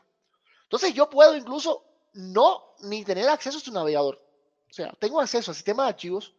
[0.63, 4.15] Entonces yo puedo incluso no ni tener acceso a su navegador.
[4.69, 6.33] O sea, tengo acceso al sistema de archivos,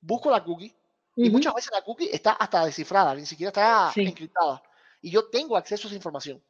[0.00, 0.74] busco la cookie
[1.16, 4.62] y muchas veces la cookie está hasta descifrada, ni siquiera está encriptada.
[5.02, 6.42] Y yo tengo acceso a esa información.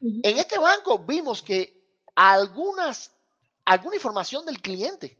[0.00, 1.82] En este banco vimos que
[2.14, 3.12] algunas,
[3.64, 5.16] alguna información del cliente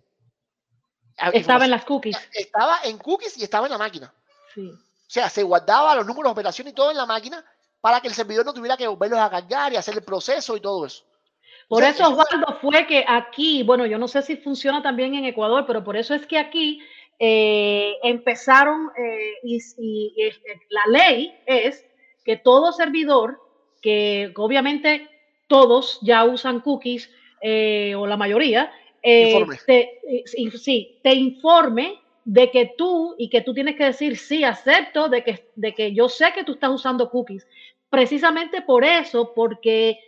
[1.32, 2.16] estaba en las cookies.
[2.32, 4.12] Estaba en cookies y estaba en la máquina.
[4.54, 4.70] Sí.
[5.06, 7.44] O sea, se guardaba los números de operación y todo en la máquina
[7.80, 10.60] para que el servidor no tuviera que volverlos a cargar y hacer el proceso y
[10.60, 11.04] todo eso.
[11.68, 15.64] Por eso, Osvaldo, fue que aquí, bueno, yo no sé si funciona también en Ecuador,
[15.66, 16.80] pero por eso es que aquí
[17.18, 20.14] eh, empezaron eh, y,
[20.70, 21.84] la ley es
[22.24, 23.38] que todo servidor,
[23.80, 25.08] que obviamente
[25.46, 30.00] todos ya usan cookies eh, o la mayoría, te,
[30.56, 35.22] sí, te informe de que tú y que tú tienes que decir sí, acepto de
[35.22, 37.46] que, de que yo sé que tú estás usando cookies.
[37.90, 40.00] Precisamente por eso, porque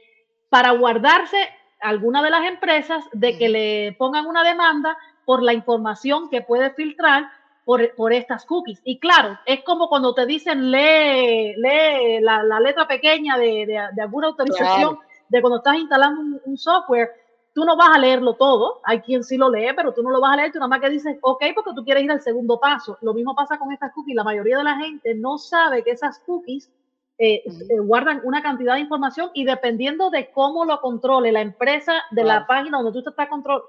[0.48, 1.36] para guardarse
[1.80, 6.70] alguna de las empresas de que le pongan una demanda por la información que puede
[6.70, 7.28] filtrar
[7.64, 8.80] por, por, estas cookies.
[8.84, 14.28] Y claro, es como cuando te dicen lee, lee la, letra pequeña de, de, alguna
[14.28, 14.98] autorización
[15.28, 17.10] de cuando estás instalando un software
[17.56, 20.20] tú no vas a leerlo todo, hay quien sí lo lee, pero tú no lo
[20.20, 22.60] vas a leer, tú nada más que dices, ok, porque tú quieres ir al segundo
[22.60, 22.98] paso.
[23.00, 26.18] Lo mismo pasa con estas cookies, la mayoría de la gente no sabe que esas
[26.18, 26.70] cookies
[27.16, 32.02] eh, eh, guardan una cantidad de información y dependiendo de cómo lo controle la empresa
[32.10, 33.64] de la página donde tú te estás control,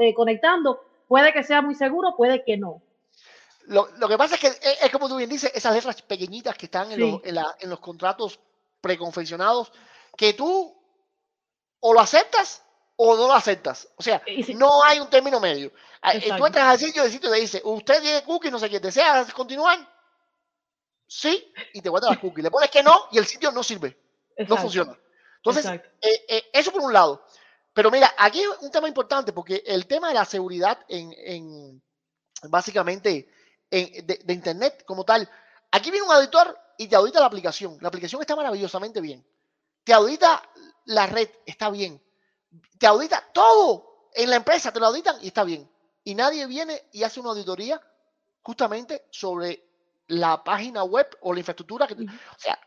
[0.00, 2.82] eh, conectando, puede que sea muy seguro, puede que no.
[3.68, 6.92] Lo, que pasa es que es, como tú bien dices, esas letras pequeñitas que están
[6.92, 8.38] en, en los contratos
[8.82, 9.72] preconfeccionados,
[10.14, 10.76] que tú
[11.80, 12.66] o lo aceptas
[13.02, 13.88] o no lo aceptas.
[13.96, 14.22] O sea,
[14.56, 15.72] no hay un término medio.
[16.12, 18.68] Eh, tú entras al sitio y el sitio te dice, usted tiene cookies, no sé
[18.68, 19.78] qué, ¿desea continuar?
[21.06, 22.44] Sí, y te guarda las cookies.
[22.44, 23.98] Le pones que no y el sitio no sirve.
[24.46, 24.98] No funciona.
[25.36, 27.24] Entonces, eh, eh, eso por un lado.
[27.72, 31.82] Pero mira, aquí hay un tema importante porque el tema de la seguridad en,
[32.42, 33.30] básicamente
[33.70, 35.26] de, de, Internet como tal,
[35.70, 37.78] aquí viene un auditor y te audita la aplicación.
[37.80, 39.24] La aplicación está maravillosamente bien.
[39.84, 40.42] Te audita
[40.84, 42.02] la red, está bien
[42.78, 45.70] te audita todo en la empresa, te lo auditan y está bien.
[46.04, 47.80] Y nadie viene y hace una auditoría
[48.42, 49.64] justamente sobre
[50.08, 51.86] la página web o la infraestructura.
[51.86, 52.58] Que, o sea,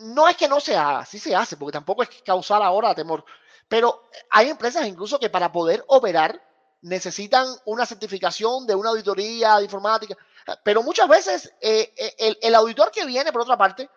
[0.00, 3.24] no es que no se haga, sí se hace, porque tampoco es causar ahora temor.
[3.68, 6.42] Pero hay empresas incluso que para poder operar
[6.82, 10.16] necesitan una certificación de una auditoría de informática.
[10.64, 13.88] Pero muchas veces eh, eh, el, el, auditor que viene, por otra parte,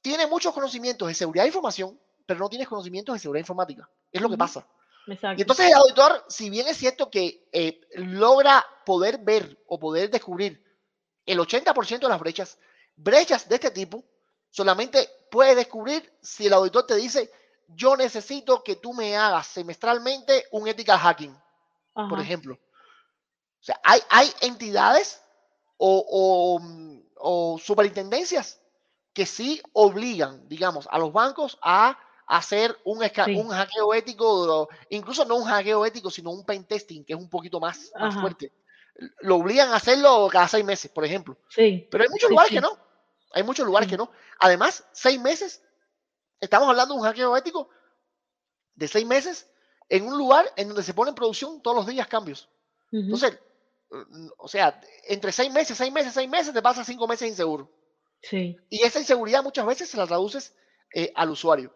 [0.00, 3.88] tiene muchos conocimientos de seguridad de información, pero no tienes conocimientos de seguridad informática.
[4.12, 4.66] Es lo que pasa.
[5.06, 10.10] Y entonces el auditor, si bien es cierto que eh, logra poder ver o poder
[10.10, 10.62] descubrir
[11.24, 12.58] el 80% de las brechas,
[12.96, 14.04] brechas de este tipo,
[14.50, 17.30] solamente puede descubrir si el auditor te dice,
[17.68, 21.36] yo necesito que tú me hagas semestralmente un ethical hacking,
[21.94, 22.54] por ejemplo.
[22.54, 25.22] O sea, hay, hay entidades
[25.76, 26.60] o,
[27.16, 28.60] o superintendencias
[29.12, 35.36] que sí obligan, digamos, a los bancos a hacer un, un hackeo ético, incluso no
[35.36, 38.52] un hackeo ético, sino un pen testing, que es un poquito más, fuerte.
[39.20, 41.36] Lo obligan a hacerlo cada seis meses, por ejemplo.
[41.48, 41.86] Sí.
[41.90, 42.78] Pero hay muchos lugares que no.
[43.32, 44.10] Hay muchos lugares que no.
[44.40, 45.62] Además, seis meses,
[46.40, 47.68] estamos hablando de un hackeo ético
[48.74, 49.50] de seis meses
[49.88, 52.48] en un lugar en donde se pone en producción todos los días cambios.
[52.90, 53.38] Entonces,
[54.38, 57.70] o sea, entre seis meses, seis meses, seis meses, te pasa cinco meses inseguro.
[58.22, 58.56] Sí.
[58.70, 60.54] Y esa inseguridad muchas veces se la traduces
[60.94, 61.74] eh, al usuario.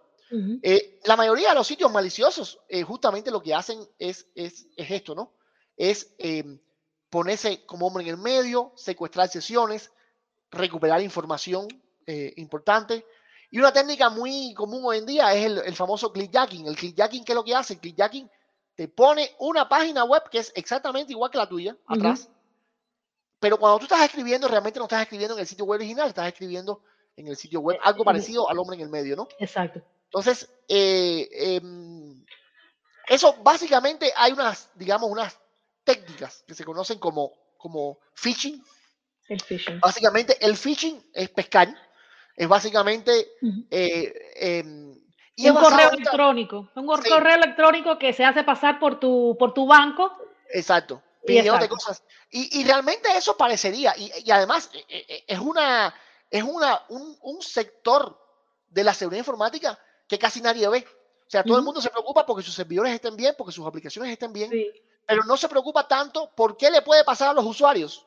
[0.62, 4.90] Eh, la mayoría de los sitios maliciosos eh, justamente lo que hacen es, es, es
[4.90, 5.35] esto, ¿no?
[5.77, 6.14] Es
[7.09, 9.90] ponerse como hombre en el medio, secuestrar sesiones,
[10.51, 11.66] recuperar información
[12.37, 13.05] importante.
[13.51, 16.66] Y una técnica muy común hoy en día es el, el famoso clickjacking.
[16.66, 17.75] El clickjacking, ¿qué es lo que hace?
[17.75, 18.31] El clickjacking
[18.81, 22.31] te pone una página web que es exactamente igual que la tuya, atrás.
[23.38, 26.29] Pero cuando tú estás escribiendo, realmente no estás escribiendo en el sitio web original, estás
[26.29, 26.83] escribiendo
[27.16, 29.29] en el sitio web algo parecido al hombre en el medio, ¿no?
[29.38, 29.83] Exacto.
[30.12, 32.25] Entonces, eh, em,
[33.07, 35.40] eso básicamente hay unas, digamos, unas
[35.85, 38.62] técnicas que se conocen como, como phishing.
[39.29, 39.79] El phishing.
[39.79, 41.73] Básicamente, el phishing es pescar.
[42.37, 43.68] Es básicamente un
[45.55, 50.11] correo electrónico, un correo electrónico que se hace pasar por tu, por tu banco.
[50.49, 52.03] Exacto, pidiendo cosas.
[52.31, 55.94] Y, realmente eso parecería, y, además eh, es, una,
[56.31, 58.18] es una, un, sector
[58.68, 59.79] de la seguridad informática
[60.11, 60.85] que casi nadie ve.
[60.87, 64.11] O sea, todo el mundo se preocupa porque sus servidores estén bien, porque sus aplicaciones
[64.11, 64.51] estén bien,
[65.07, 68.05] pero no se preocupa tanto por qué le puede pasar a los usuarios,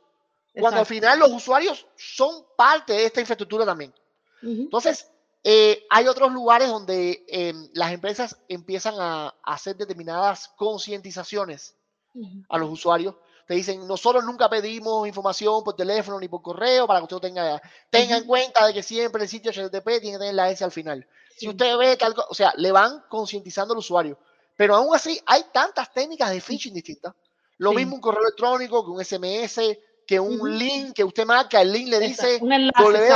[0.59, 3.93] cuando al final los usuarios son parte de esta infraestructura también.
[4.41, 5.09] Entonces,
[5.41, 11.77] eh, hay otros lugares donde em, las empresas empiezan a, hacer determinadas concientizaciones
[12.49, 13.15] a los usuarios.
[13.47, 17.61] Te dicen, nosotros nunca pedimos información por teléfono ni por correo para que usted tenga,
[17.89, 20.71] tenga en cuenta de que siempre el sitio HTTP tiene que tener la S al
[20.71, 21.07] final.
[21.37, 24.17] Si usted ve tal o sea, le van concientizando al usuario.
[24.55, 27.13] Pero aún así, hay tantas técnicas de phishing distintas.
[27.57, 31.71] Lo mismo un correo electrónico que un SMS, que un link que usted marca, el
[31.71, 33.09] link le dice www.google.com,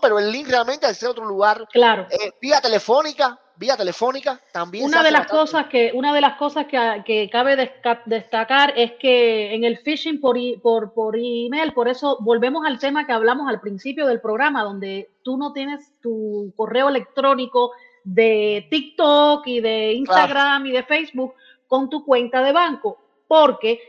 [0.00, 1.66] pero el link realmente es otro lugar.
[1.72, 2.06] Claro.
[2.10, 4.84] Eh, vía telefónica, vía telefónica también.
[4.84, 7.56] Una de las cosas que una de las cosas que, que, cabe
[8.06, 13.06] destacar es que en el phishing por, por, por email, por eso volvemos al tema
[13.06, 17.72] que hablamos al principio del programa, donde tú no tienes tu correo electrónico
[18.04, 21.34] de TikTok y de Instagram y de Facebook
[21.66, 23.80] con tu cuenta de banco, porque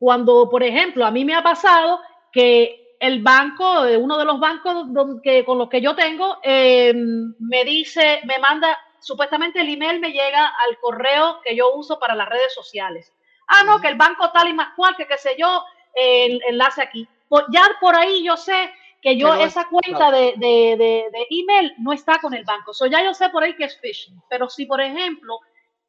[0.00, 2.00] cuando, por ejemplo, a mí me ha pasado
[2.32, 4.86] que el banco, uno de los bancos
[5.22, 6.94] que, con los que yo tengo, eh,
[7.38, 12.14] me dice, me manda, supuestamente el email me llega al correo que yo uso para
[12.14, 13.12] las redes sociales.
[13.46, 16.80] Ah, no, que el banco tal y más cual, que qué sé yo, el enlace
[16.80, 17.06] aquí.
[17.52, 22.32] ya por ahí yo sé que yo esa cuenta de, de, email no está con
[22.32, 22.72] el banco.
[22.72, 24.18] So, ya yo sé por ahí que es phishing.
[24.30, 25.40] Pero si, por ejemplo,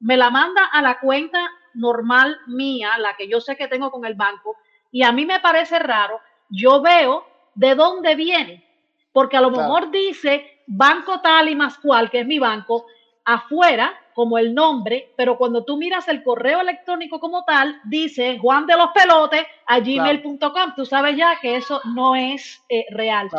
[0.02, 4.06] me la manda a la cuenta normal mía, la que yo sé que tengo con
[4.06, 4.58] el banco,
[4.92, 8.66] y a mí me parece raro, yo veo de dónde viene,
[9.14, 12.86] porque a lo mejor dice banco tal y más cual, que es mi banco,
[13.26, 18.66] afuera como el nombre, pero cuando tú miras el correo electrónico como tal, dice Juan
[18.66, 20.74] de los Pelotes a gmail.com.
[20.76, 23.30] Tú sabes ya que eso no es eh, real.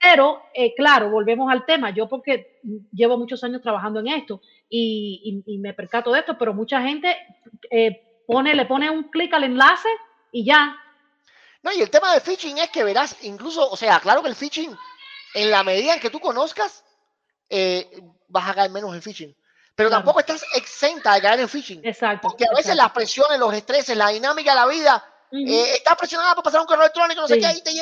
[0.00, 1.90] Pero, eh, claro, volvemos al tema.
[1.90, 2.60] Yo porque
[2.92, 4.40] llevo muchos años trabajando en esto
[4.74, 7.14] y, me percato de esto, pero mucha gente
[7.70, 9.88] eh, pone, le pone un clic al enlace
[10.32, 10.76] y ya.
[11.62, 14.34] No, y el tema del phishing es que verás, incluso, o sea, claro que el
[14.34, 14.76] phishing,
[15.34, 16.84] en la medida en que tú conozcas,
[17.50, 19.36] eh, vas a caer menos en phishing.
[19.74, 21.80] Pero tampoco estás exenta de caer en phishing.
[21.84, 22.28] Exacto.
[22.28, 26.44] Porque a veces las presiones, los estreses, la dinámica de la vida, estás presionada por
[26.44, 27.72] pasar un correo electrónico, no sé qué, y te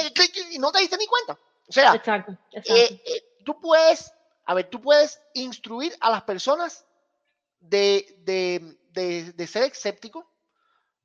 [0.53, 1.39] y no te diste ni cuenta.
[1.69, 4.13] O sea, eh, eh, tú puedes,
[4.45, 6.85] a ver, tú puedes instruir a las personas
[7.61, 8.17] de,
[8.95, 10.29] de, ser escéptico,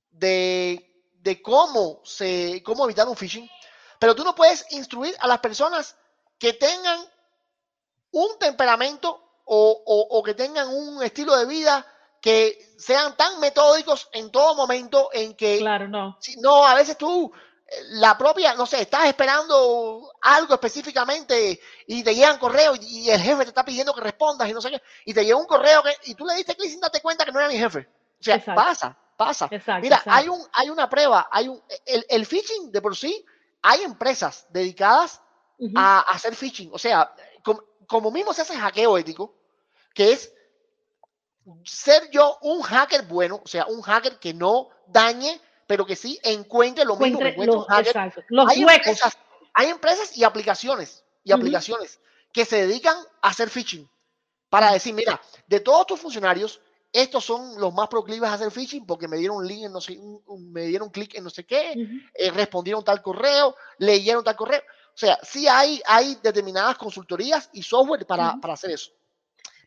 [0.09, 3.49] de, de, cómo, se, cómo evitar un phishing,
[3.99, 5.95] pero tú no puedes instruir a las personas
[6.39, 6.99] que tengan
[8.11, 11.85] un temperamento o, o, que tengan un estilo de vida
[12.21, 16.17] que sean tan metódicos en todo momento en que claro, no.
[16.19, 17.31] Si, no, a veces tú
[17.89, 23.43] la propia, no sé, estás esperando algo específicamente y te llegan correo y, el jefe
[23.43, 25.91] te está pidiendo que respondas y no sé qué, y te llega un correo que,
[26.03, 27.87] y tú le diste clic sin darte cuenta que no era mi jefe.
[28.19, 29.49] O sea, pasa, pasa.
[29.81, 33.25] Mira, hay un, hay una prueba, hay un, el, el, phishing de por sí,
[33.61, 35.21] hay empresas dedicadas
[35.75, 36.69] a, hacer phishing.
[36.73, 37.13] O sea,
[37.87, 39.35] como mismo se hace hackeo ético,
[39.93, 40.31] que es
[41.63, 46.19] ser yo un hacker bueno, o sea, un hacker que no dañe pero que sí
[46.23, 47.65] encuentre lo mismo que los,
[48.29, 49.17] los hay Empresas,
[49.53, 51.99] hay empresas y aplicaciones y aplicaciones
[52.31, 53.89] que se dedican a hacer phishing
[54.49, 56.61] para decir, mira, de todos tus funcionarios,
[56.91, 59.81] estos son los más proclives a hacer phishing porque me dieron un link en no
[59.81, 59.99] sé,
[60.37, 61.73] me dieron clic en no sé qué,
[62.13, 64.61] eh, respondieron tal correo, leyeron tal correo.
[64.93, 68.91] O sea, sí hay, hay determinadas consultorías y software para, para hacer eso.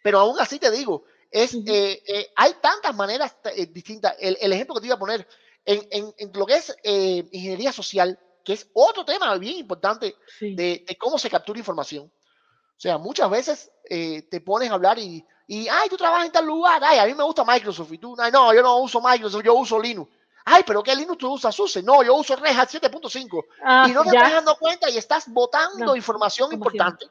[0.03, 3.37] Pero aún así te digo, es, eh, eh, hay tantas maneras
[3.71, 4.15] distintas.
[4.19, 5.29] El, el, ejemplo que te iba a poner,
[5.69, 10.85] en, en, lo que es eh, ingeniería social, que es otro tema bien importante de,
[10.87, 12.07] de, cómo se captura información.
[12.07, 16.33] O sea, muchas veces eh, te pones a hablar y, y, ay, tú trabajas en
[16.33, 19.01] tal lugar, ay, a mí me gusta Microsoft, y tú, ay, no, yo no uso
[19.03, 20.11] Microsoft, yo uso Linux.
[20.47, 21.83] Ay, pero ¿qué Linux tú usas, SUSE?
[21.83, 23.45] No, yo uso Red Hat 7.5.
[23.63, 27.05] Ah, y no te estás dando cuenta y estás botando información importante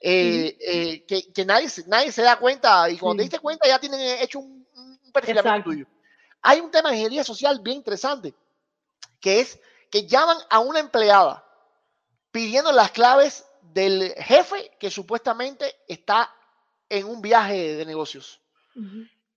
[0.00, 3.80] eh, eh, que, que, nadie, nadie se da cuenta y cuando te diste cuenta ya
[3.80, 5.86] tienen hecho un, un perfilamiento tuyo.
[6.48, 8.32] Hay un tema de ingeniería social bien interesante,
[9.20, 11.46] que es que llaman a una empleada
[12.30, 16.34] pidiendo las claves del jefe que supuestamente está
[16.88, 18.40] en un viaje de negocios.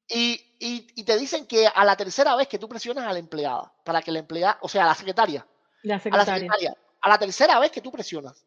[0.07, 3.73] y, y, te dicen que a la tercera vez que tú presionas a la empleada,
[3.83, 5.45] para que la empleada, o sea, a la secretaria,
[5.83, 6.23] la secretaria.
[6.23, 8.45] A, la secretaria, a la tercera vez que tú presionas,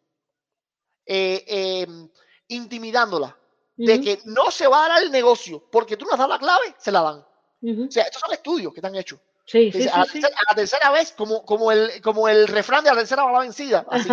[1.05, 2.09] eh, em,
[2.49, 3.37] intimidándola
[3.77, 6.39] de que no se va a dar el negocio porque tú no has dado la
[6.39, 7.34] clave, se la dan.
[7.65, 9.19] O sea, estos son estudios que están hechos.
[9.47, 13.25] Sí, sí, a, la tercera, vez, como, como, el, como el refrán de la tercera
[13.25, 14.09] va vencida, así,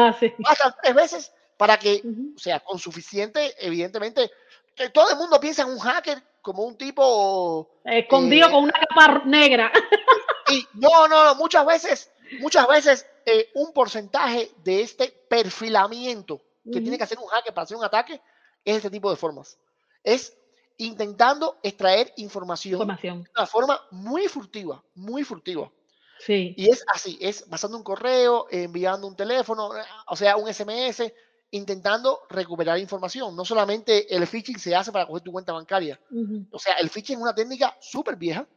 [0.81, 2.01] tres veces para que,
[2.35, 4.29] o sea, con suficiente, evidentemente,
[4.75, 7.69] que todo el mundo piensa en un hacker como un tipo...
[7.85, 9.71] Escondido eh, con una capa negra.
[10.49, 16.81] Y no, no, no, muchas veces, muchas veces eh, un porcentaje de este perfilamiento que
[16.81, 18.19] tiene que hacer un hacker para hacer un ataque
[18.65, 19.57] es este tipo de formas.
[20.03, 20.35] Es
[20.85, 23.23] intentando extraer información, información.
[23.23, 25.71] de una forma muy furtiva, muy furtiva.
[26.19, 26.53] Sí.
[26.57, 29.71] Y es así, es pasando un correo, enviando un teléfono,
[30.07, 31.11] o sea, un SMS,
[31.51, 33.35] intentando recuperar información.
[33.35, 35.99] No solamente el phishing se hace para coger tu cuenta bancaria.
[36.51, 38.47] O sea, el phishing es una técnica súper vieja,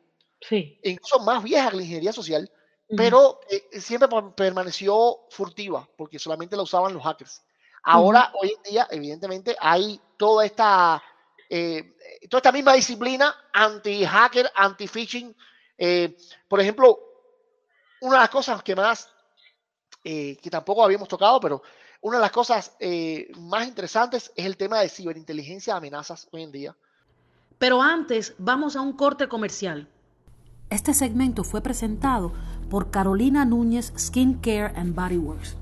[0.40, 0.78] sí.
[0.82, 2.50] incluso más vieja que la ingeniería social,
[2.96, 7.42] pero eh, siempre permaneció furtiva, porque solamente la usaban los hackers.
[7.82, 11.02] Ahora, hoy en día, evidentemente, hay toda esta,
[11.48, 11.96] eh,
[12.28, 15.34] toda esta misma disciplina anti-hacker, anti-phishing.
[15.78, 16.16] Eh,
[16.48, 16.98] por ejemplo,
[18.00, 19.08] una de las cosas que más,
[20.02, 21.62] eh, que tampoco habíamos tocado, pero
[22.00, 22.76] una de las cosas
[23.38, 26.76] más interesantes es el tema de ciberinteligencia de amenazas hoy en día.
[27.58, 29.88] Pero antes, vamos a un corte comercial.
[30.68, 32.32] Este segmento fue presentado
[32.68, 35.56] por Carolina Núñez Skin Care and Body Works.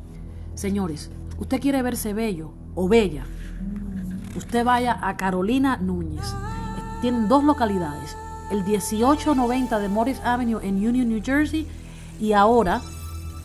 [0.54, 3.24] Señores, usted quiere verse bello o bella,
[4.36, 6.34] usted vaya a Carolina Núñez.
[7.00, 8.16] Tienen dos localidades,
[8.50, 11.66] el 1890 de Morris Avenue en Union, New Jersey,
[12.20, 12.80] y ahora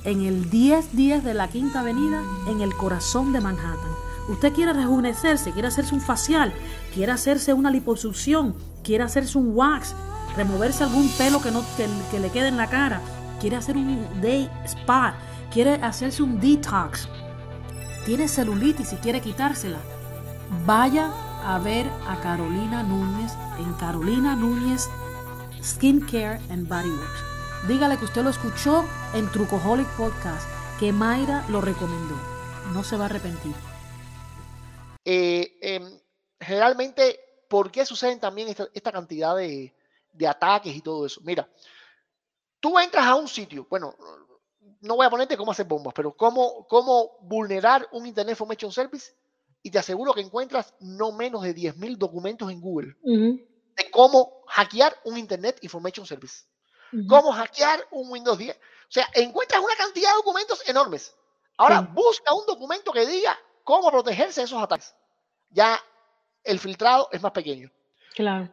[0.03, 3.91] en el 1010 de la Quinta Avenida en el corazón de Manhattan.
[4.29, 6.53] Usted quiere rejuvenecerse, quiere hacerse un facial,
[6.93, 9.95] quiere hacerse una liposucción, quiere hacerse un wax,
[10.35, 11.63] removerse algún pelo que, no,
[12.11, 13.01] que le quede en la cara,
[13.39, 15.15] quiere hacer un day spa,
[15.51, 17.07] quiere hacerse un detox
[18.07, 19.79] tiene celulitis y quiere quitársela,
[20.65, 21.11] vaya
[21.43, 24.89] a ver a Carolina Núñez en Carolina Núñez
[25.63, 27.67] Skincare and Body Works.
[27.67, 30.47] Dígale que usted lo escuchó en Trucoholic Podcast,
[30.79, 32.15] que Mayra lo recomendó.
[32.73, 33.53] No se va a arrepentir.
[35.03, 35.99] Eh, em,
[36.39, 37.19] generalmente,
[37.49, 39.73] ¿por qué suceden también esta, cantidad de,
[40.27, 41.21] ataques y todo eso?
[41.23, 41.49] Mira,
[42.59, 43.95] tú entras a un sitio, bueno,
[44.81, 49.13] no voy a ponerte cómo hacer bombas, pero cómo, cómo vulnerar un Internet Information Service
[49.63, 54.95] y te aseguro que encuentras no menos de 10.000 documentos en Google de cómo hackear
[55.05, 56.45] un Internet Information Service,
[57.07, 58.55] cómo hackear un Windows 10.
[58.55, 61.15] O sea, encuentras una cantidad de documentos enormes.
[61.57, 64.95] Ahora, busca un documento que diga cómo protegerse de esos ataques.
[65.49, 65.79] Ya
[66.43, 67.71] el filtrado es más pequeño.
[68.15, 68.49] Claro.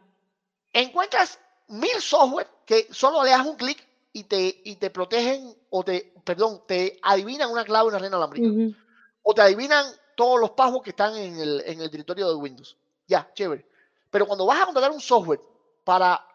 [0.73, 5.83] Encuentras mil software que solo le das un clic y te, y te protegen o
[5.83, 8.77] te, perdón, te adivinan una clave, una reina alámbrica.
[9.23, 9.85] O te adivinan
[10.15, 12.77] todos los pagos que están en el, en el directorio de Windows.
[13.07, 13.65] Ya, chévere.
[14.09, 15.41] Pero cuando vas a contratar un software
[15.83, 16.25] para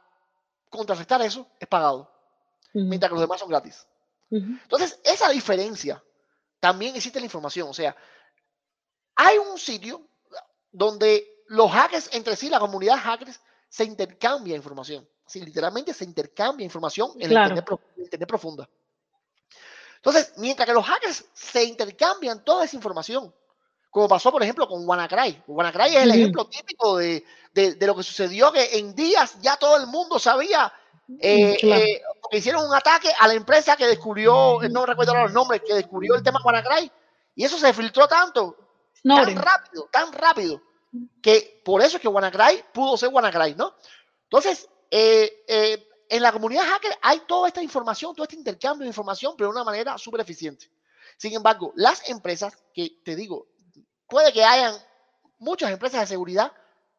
[0.69, 2.11] contrarrestar eso, es pagado.
[2.73, 3.87] Mientras que los demás son gratis.
[4.31, 6.03] Entonces, esa diferencia
[6.61, 7.69] también existe en la información.
[7.69, 7.97] O sea,
[9.17, 10.03] hay un sitio
[10.71, 15.07] donde los hackers entre sí, la comunidad de hackers, se intercambia información
[15.39, 18.69] literalmente se intercambia información en el internet, profunda.
[19.97, 23.33] Entonces, mientras que los hackers se intercambian toda esa información,
[23.91, 25.43] como pasó, por ejemplo, con WannaCry.
[25.47, 29.77] WannaCry es el ejemplo típico de, de, lo que sucedió, que en días ya todo
[29.77, 30.73] el mundo sabía,
[31.19, 35.75] eh, eh, hicieron un ataque a la empresa que descubrió, no recuerdo los nombres, que
[35.75, 36.91] descubrió el tema WannaCry,
[37.35, 38.57] y eso se filtró tanto,
[39.03, 40.63] tan rápido, tan rápido,
[41.21, 43.75] que por eso es que WannaCry pudo ser WannaCry, ¿no?
[44.25, 48.89] Entonces, eh, eh, en la comunidad hacker hay toda esta información, todo este intercambio de
[48.89, 50.71] información, pero de una manera súper eficiente.
[51.17, 53.47] Sin embargo, las empresas, que te digo,
[54.11, 54.75] puede que hayan
[55.39, 56.53] muchas empresas de seguridad,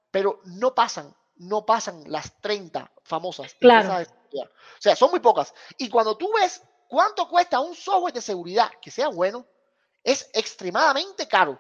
[0.10, 4.04] pero no pasan, no pasan las 30 famosas claro.
[4.34, 5.54] O sea, son muy pocas.
[5.78, 9.46] Y cuando tú ves cuánto cuesta un software de seguridad que sea bueno,
[10.04, 11.60] es extremadamente caro.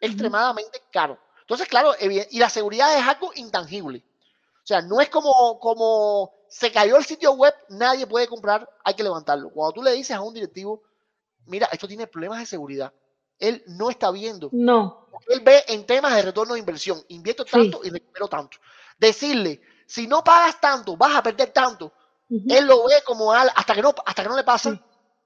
[0.00, 1.18] Extremadamente caro.
[1.42, 4.02] Entonces, claro, y la seguridad es algo intangible.
[4.62, 8.94] O sea, no es como, como se cayó el sitio web, nadie puede comprar, hay
[8.94, 9.50] que levantarlo.
[9.50, 10.82] Cuando tú le dices a un directivo,
[11.46, 12.92] mira, esto tiene problemas de seguridad,
[13.40, 14.48] él no está viendo.
[14.52, 15.08] No.
[15.28, 18.58] Él ve en temas de retorno de inversión, invierto tanto y recupero tanto.
[18.98, 21.92] Decirle, si no pagas tanto, vas a perder tanto.
[22.28, 24.80] Él lo ve como hasta que no, hasta que no le pasa,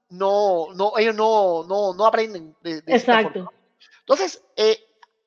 [0.09, 3.51] no, no, ellos no, no, no aprenden de, Exacto.
[3.99, 4.79] Entonces, eh,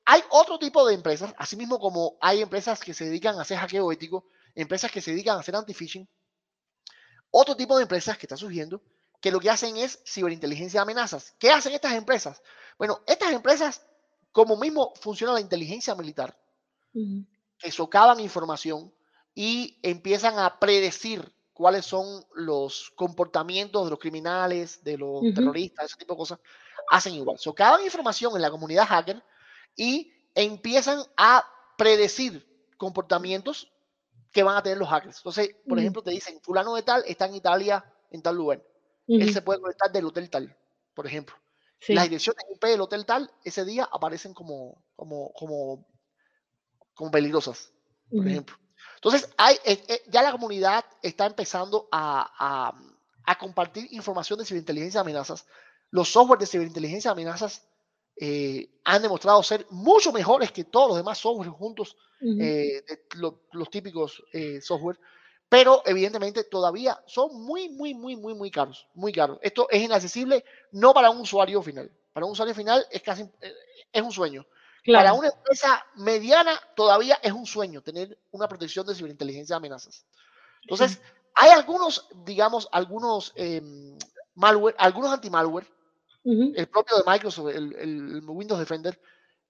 [0.03, 3.57] hay otro tipo de empresas, así mismo como hay empresas que se dedican a hacer
[3.57, 4.25] hackeo ético,
[4.55, 6.07] empresas que se dedican a hacer anti-phishing,
[7.31, 8.81] otro tipo de empresas que está surgiendo
[9.21, 11.35] que lo que hacen es ciberinteligencia de amenazas.
[11.37, 12.41] ¿Qué hacen estas empresas?
[12.79, 13.85] Bueno, estas empresas,
[14.31, 16.35] como mismo funciona la inteligencia militar,
[17.59, 18.91] que socavan información
[19.35, 25.97] y empiezan a predecir cuáles son los comportamientos de los criminales, de los terroristas, ese
[25.97, 26.39] tipo de cosas,
[26.89, 27.37] hacen igual.
[27.37, 29.21] Socavan información en la comunidad hacker
[29.75, 31.43] y empiezan a
[31.77, 33.71] predecir comportamientos
[34.31, 35.17] que van a tener los hackers.
[35.17, 38.63] Entonces, por ejemplo, te dicen, fulano de tal está en Italia en tal lugar.
[39.07, 40.57] Él se puede conectar del hotel tal,
[40.93, 41.35] por ejemplo.
[41.87, 45.87] Las direcciones IP del hotel tal, ese día aparecen como, como, como,
[46.93, 47.71] como peligrosas,
[48.11, 48.57] por ejemplo.
[48.95, 52.73] Entonces, hay, eh, eh, ya la comunidad está empezando a,
[53.25, 55.45] a, compartir información de ciberinteligencia de amenazas.
[55.91, 57.65] Los software de ciberinteligencia de amenazas
[58.19, 62.83] eh, han demostrado ser mucho mejores que todos los demás software juntos, de
[63.53, 64.21] los típicos
[64.61, 64.99] software
[65.49, 69.39] pero evidentemente todavía son muy, muy, muy, muy, muy caros, muy caros.
[69.41, 71.91] Esto es inaccesible no para un usuario final.
[72.13, 73.53] Para un usuario final es casi, eh,
[73.91, 74.45] es un sueño.
[74.85, 80.05] Para una empresa mediana todavía es un sueño tener una protección de ciberinteligencia de amenazas.
[80.61, 81.01] Entonces,
[81.35, 83.97] hay algunos, digamos, algunos em,
[84.35, 85.67] malware, algunos anti-malware,
[86.23, 88.99] el propio de Microsoft, el, el, Windows Defender,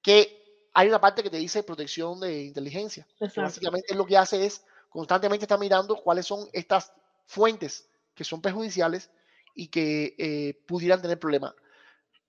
[0.02, 3.06] que hay una parte que te dice protección de inteligencia.
[3.36, 6.92] Básicamente lo que hace es constantemente está mirando cuáles son estas
[7.26, 9.10] fuentes que son perjudiciales
[9.56, 11.54] y que eh, pudieran tener problemas.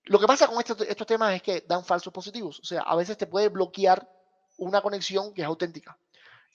[0.05, 2.59] Lo que pasa con estos, estos temas es que dan falsos positivos.
[2.59, 4.07] O sea, a veces te puede bloquear
[4.57, 5.97] una conexión que es auténtica.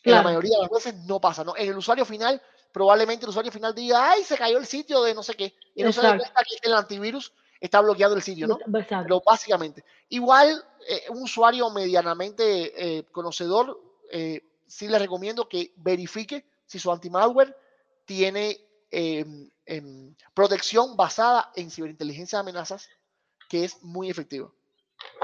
[0.05, 1.45] la mayoría de las veces no pasa.
[1.45, 1.57] ¿no?
[1.57, 2.41] En el usuario final,
[2.73, 5.55] probablemente el usuario final diga, ay, se cayó el sitio de no sé qué.
[5.75, 8.59] Y no se da cuenta que el antivirus está bloqueando el sitio, ¿no?
[9.03, 9.85] Pero básicamente.
[10.09, 13.81] Igual, eh, un usuario medianamente eh, conocedor
[14.67, 17.57] sí le recomiendo que verifique si su anti-malware
[18.05, 18.59] tiene
[18.91, 22.89] em, em, protección basada en ciberinteligencia de amenazas,
[23.49, 24.51] que es muy efectiva.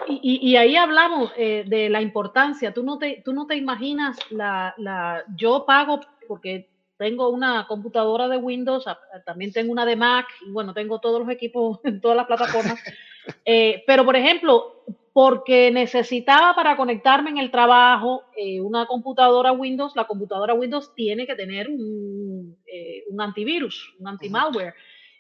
[0.09, 2.75] Y, ahí hablamos eh, de la importancia.
[2.75, 8.29] Tú no te, tú no te imaginas la, la, Yo pago porque tengo una computadora
[8.29, 8.85] de Windows,
[9.25, 12.79] también tengo una de Mac, y bueno, tengo todos los equipos en todas las plataformas.
[13.45, 14.83] Eh, pero, por ejemplo,
[15.13, 21.27] porque necesitaba para conectarme en el trabajo eh, una computadora Windows, la computadora Windows tiene
[21.27, 24.75] que tener un, eh, antivirus, un anti-malware.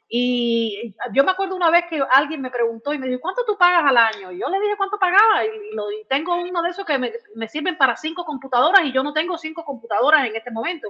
[0.09, 3.57] Y yo me acuerdo una vez que alguien me preguntó y me dijo, ¿cuánto tú
[3.57, 4.31] pagas al año?
[4.31, 7.49] Y yo le dije cuánto pagaba y, lo, tengo uno de esos que me, me,
[7.49, 10.89] sirven para cinco computadoras y yo no tengo cinco computadoras en este momento.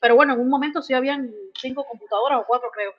[0.00, 2.92] Pero bueno, en un momento sí habían cinco computadoras o cuatro creo.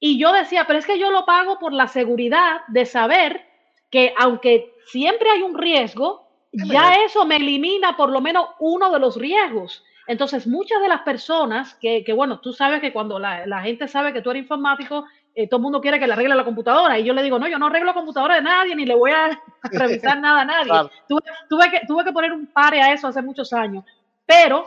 [0.00, 3.48] Y yo decía, pero es que yo lo pago por la seguridad de saber
[3.90, 8.98] que aunque siempre hay un riesgo, ya eso me elimina por lo menos uno de
[8.98, 9.84] los riesgos.
[10.06, 13.86] Entonces, muchas de las personas que, que bueno, tú sabes que cuando la, la, gente
[13.86, 16.98] sabe que tú eres informático, eh, todo el mundo quiere que le arregle la computadora.
[16.98, 19.10] Y yo le digo, no, yo no arreglo la computadora de nadie, ni le voy
[19.10, 19.38] a
[19.70, 20.90] revisar nada a nadie.
[21.06, 23.84] Tuve, tuve, que, tuve que poner un pare a eso hace muchos años.
[24.24, 24.66] Pero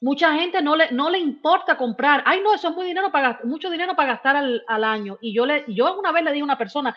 [0.00, 2.22] mucha gente no le, no le importa comprar.
[2.24, 5.18] Ay, no, eso es muy dinero para, mucho dinero para gastar al, al año.
[5.20, 6.96] Y yo, le, yo una vez le dije a una persona,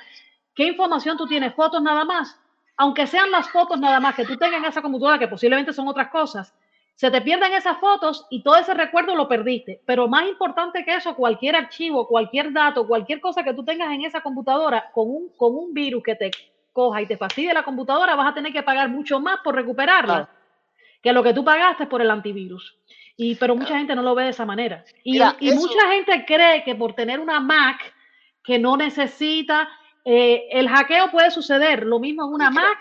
[0.56, 1.54] ¿Qué información tú tienes?
[1.54, 2.38] ¿Fotos nada más?
[2.78, 5.88] Aunque sean las fotos nada más que tú tengas en esa computadora, que posiblemente son
[5.88, 6.54] otras cosas,
[6.96, 9.82] se te pierden esas fotos y todo ese recuerdo lo perdiste.
[9.86, 14.06] Pero más importante que eso, cualquier archivo, cualquier dato, cualquier cosa que tú tengas en
[14.06, 16.32] esa computadora con un, con un virus que te
[16.72, 20.30] coja y te fastidie la computadora, vas a tener que pagar mucho más por recuperarla
[21.02, 22.78] que lo que tú pagaste por el antivirus.
[23.18, 24.84] Y, pero mucha gente no lo ve de esa manera.
[25.04, 27.94] Y, y mucha gente cree que por tener una Mac
[28.44, 29.70] que no necesita
[30.06, 32.78] eh, el hackeo puede suceder lo mismo en una Mac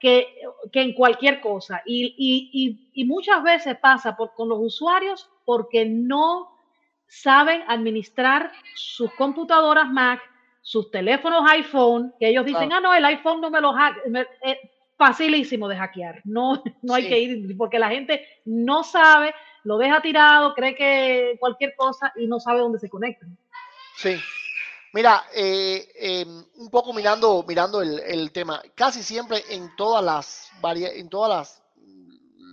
[0.00, 0.34] que,
[0.72, 1.82] que, en cualquier cosa.
[1.84, 6.50] Y, y, y, muchas veces pasa por, con los usuarios porque no
[7.06, 10.20] saben administrar sus computadoras Mac,
[10.62, 14.26] sus teléfonos iPhone, que ellos dicen, ah, no, el iPhone no me lo hackea.
[14.42, 14.58] Es
[14.96, 16.22] facilísimo de hackear.
[16.24, 19.34] No, no hay que ir, porque la gente no sabe
[19.64, 23.26] lo deja tirado, cree que cualquier cosa y no sabe dónde se conecta.
[23.96, 24.16] Sí.
[24.94, 31.08] Mira, eh, em, un poco mirando, mirando el, tema, casi siempre en todas las en
[31.08, 31.60] todas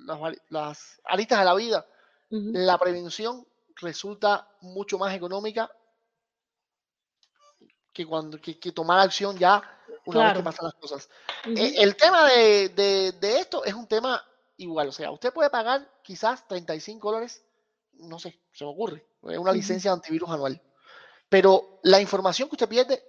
[0.08, 1.86] las, las, aristas de la vida,
[2.30, 5.70] la prevención resulta mucho más económica
[7.94, 9.62] que cuando que, tomar acción ya
[10.06, 11.10] una vez que pasan las cosas.
[11.46, 14.20] Eh, el tema de, de, esto es un tema
[14.58, 17.46] igual, o sea, usted puede pagar quizás 35 dólares,
[18.00, 20.60] no sé, se me ocurre, una licencia de antivirus anual,
[21.32, 23.02] pero la información que usted pierde,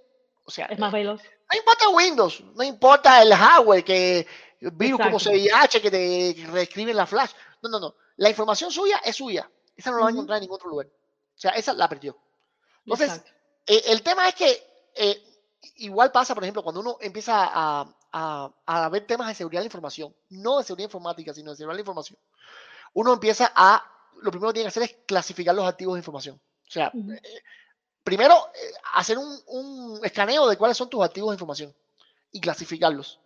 [0.45, 1.20] o sea, es más veloz.
[1.51, 4.29] No importa Windows, no importa el hardware, que
[4.61, 9.16] virus como CVH que te reescriben la flash, no, no, no, la información suya es
[9.16, 11.89] suya, esa no la va a encontrar en ningún otro lugar, o sea, esa la
[11.89, 12.16] perdió.
[12.87, 13.25] Entonces,
[13.66, 15.20] eh, el tema es que eh,
[15.79, 19.66] igual pasa, por ejemplo, cuando uno empieza a, a, ver temas de seguridad de la
[19.66, 22.20] información, no de seguridad informática, sino de seguridad de la información,
[22.93, 23.85] uno empieza a,
[24.20, 26.41] lo primero que tiene que hacer es clasificar los activos de información.
[26.68, 27.43] O sea, eh,
[28.05, 31.75] primero, eh, hacer un, escaneo de cuáles son tus activos de información
[32.31, 33.19] y clasificarlos.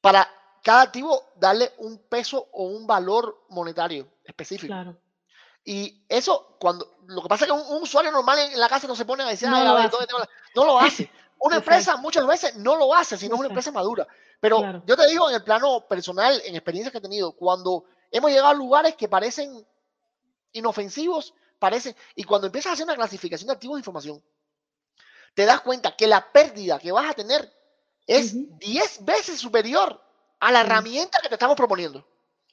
[0.00, 0.28] Para
[0.62, 4.74] cada activo darle un peso o un valor monetario específico.
[5.64, 8.96] Y eso, cuando lo que pasa es que un, usuario normal en, la casa no
[8.96, 9.62] se pone a decir, no,
[10.54, 11.10] no lo hace.
[11.38, 14.06] Una empresa muchas veces no lo hace, sino es una empresa madura.
[14.38, 18.30] Pero yo te digo, en el plano personal, en experiencias que he tenido, cuando hemos
[18.30, 19.66] llegado a lugares que parecen
[20.52, 24.20] inofensivos, parecen, y cuando empiezas a hacer una clasificación de activos de información,
[25.32, 27.50] te das cuenta que la pérdida que vas a tener
[28.04, 30.02] es 10 veces superior
[30.40, 32.04] a la herramienta que te estamos proponiendo.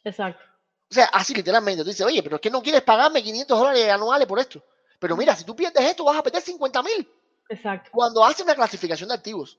[0.04, 0.44] Exacto.
[0.92, 3.90] O sea, así literalmente, tú dices, oye, pero es que no quieres pagarme 500 dólares
[3.90, 4.64] anuales por esto.
[5.00, 7.12] Pero mira, si tú pierdes esto, vas a perder 50 mil.
[7.50, 7.90] Exacto.
[7.92, 9.58] Cuando hace una clasificación de activos.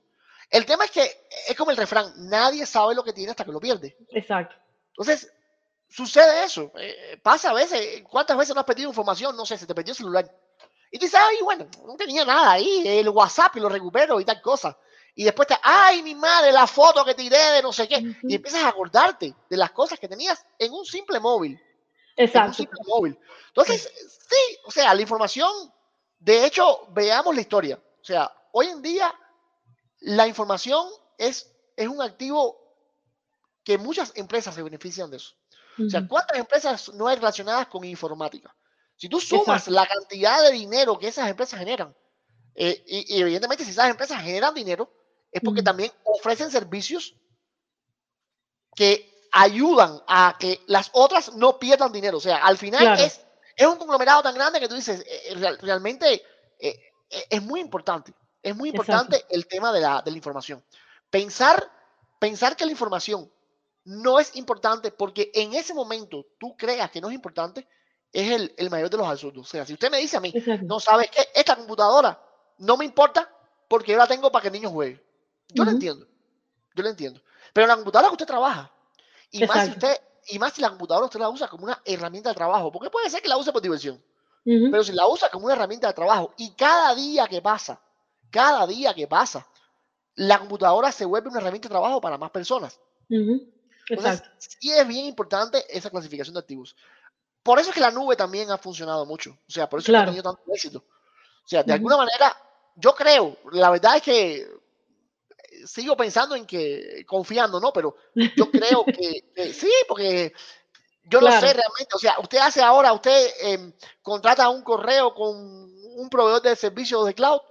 [0.49, 3.51] El tema es que es como el refrán, nadie sabe lo que tiene hasta que
[3.51, 3.97] lo pierde.
[4.09, 4.55] Exacto.
[4.89, 5.31] Entonces,
[5.91, 6.71] sucede eso.
[6.77, 9.35] Eh, pasa a veces, ¿cuántas veces no has perdido información?
[9.35, 10.35] No sé, se te perdió el celular.
[10.91, 14.25] Y tú dices, ay, bueno, no tenía nada ahí, el WhatsApp y lo recupero y
[14.25, 14.77] tal cosa.
[15.15, 18.01] Y después te, ay, mi madre, la foto que tiré de no sé qué.
[18.23, 21.61] Y empiezas a acordarte de las cosas que tenías en un simple móvil.
[22.15, 22.39] Exacto.
[22.39, 23.19] En un simple móvil.
[23.47, 23.91] Entonces,
[24.29, 25.51] sí, o sea, la información
[26.21, 27.81] de hecho, veamos la historia.
[27.99, 29.11] O sea, hoy en día
[30.01, 30.87] la información
[31.17, 32.59] es, es un activo
[33.63, 35.33] que muchas empresas se benefician de eso.
[35.79, 38.55] O sea, ¿cuántas empresas no hay relacionadas con informática?
[38.95, 41.95] Si tú sumas la cantidad de dinero que esas empresas generan,
[42.53, 44.91] eh, y, evidentemente si esas empresas generan dinero,
[45.31, 47.15] es porque también ofrecen servicios
[48.75, 52.17] que ayudan a que las otras no pierdan dinero.
[52.17, 53.21] O sea, al final es
[53.55, 56.23] es un conglomerado tan grande que tú dices, eh, eh, realmente
[56.59, 56.79] eh,
[57.29, 58.13] es muy importante.
[58.41, 60.63] Es muy importante el tema de la, de la, información.
[61.09, 61.71] Pensar,
[62.19, 63.31] pensar que la información
[63.83, 67.67] no es importante porque en ese momento tú creas que no es importante,
[68.13, 69.47] es el, el mayor de los absurdos.
[69.47, 72.21] O sea, si usted me dice a mí, no sabes que esta computadora
[72.57, 73.29] no me importa
[73.67, 75.03] porque yo la tengo para que el niño juegue.
[75.49, 76.05] Yo lo entiendo.
[76.75, 77.21] Yo lo entiendo.
[77.53, 78.71] Pero la computadora que usted trabaja,
[79.31, 82.29] y más si usted y más si la computadora usted la usa como una herramienta
[82.29, 84.01] de trabajo, porque puede ser que la use por diversión,
[84.43, 87.81] pero si la usa como una herramienta de trabajo y cada día que pasa,
[88.29, 89.47] cada día que pasa,
[90.15, 92.79] la computadora se vuelve una herramienta de trabajo para más personas.
[93.91, 96.75] Entonces, sí es bien importante esa clasificación de activos.
[97.43, 99.31] Por eso es que la nube también ha funcionado mucho.
[99.31, 100.79] O sea, por eso ha tenido tanto éxito.
[100.79, 102.35] O sea, de alguna manera,
[102.75, 104.47] yo creo, la verdad es que
[105.65, 107.73] sigo pensando en que, confiando, ¿no?
[107.73, 107.95] Pero
[108.35, 110.33] yo creo que, sí, porque
[111.03, 115.35] yo no sé realmente, o sea, usted hace ahora, usted em, contrata un correo con
[115.35, 117.41] un proveedor de servicios de cloud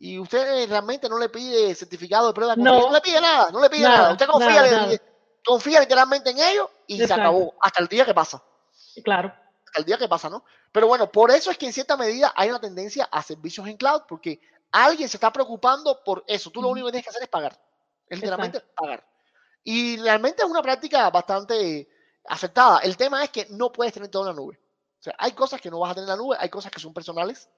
[0.00, 3.50] y usted realmente no le pide certificado de prueba de no, no le pide nada,
[3.50, 5.00] no le pide nada, usted confía,
[5.48, 8.42] confía literalmente en ellos y se acabó, hasta el día que pasa.
[9.02, 9.32] Claro.
[9.66, 10.44] Hasta el día que pasa, ¿no?
[10.72, 13.76] Pero bueno, por eso es que en cierta medida hay una tendencia a servicios en
[13.76, 14.40] cloud, porque
[14.70, 16.50] Alguien se está preocupando por eso.
[16.50, 17.58] Tú lo único que tienes que hacer es pagar.
[18.08, 19.06] Es literalmente pagar.
[19.64, 21.88] Y realmente es una práctica bastante
[22.24, 22.80] aceptada.
[22.80, 24.60] El tema es que no puedes tener todo en la nube.
[24.98, 26.80] O sea, hay cosas que no vas a tener en la nube, hay cosas que
[26.80, 27.48] son personales,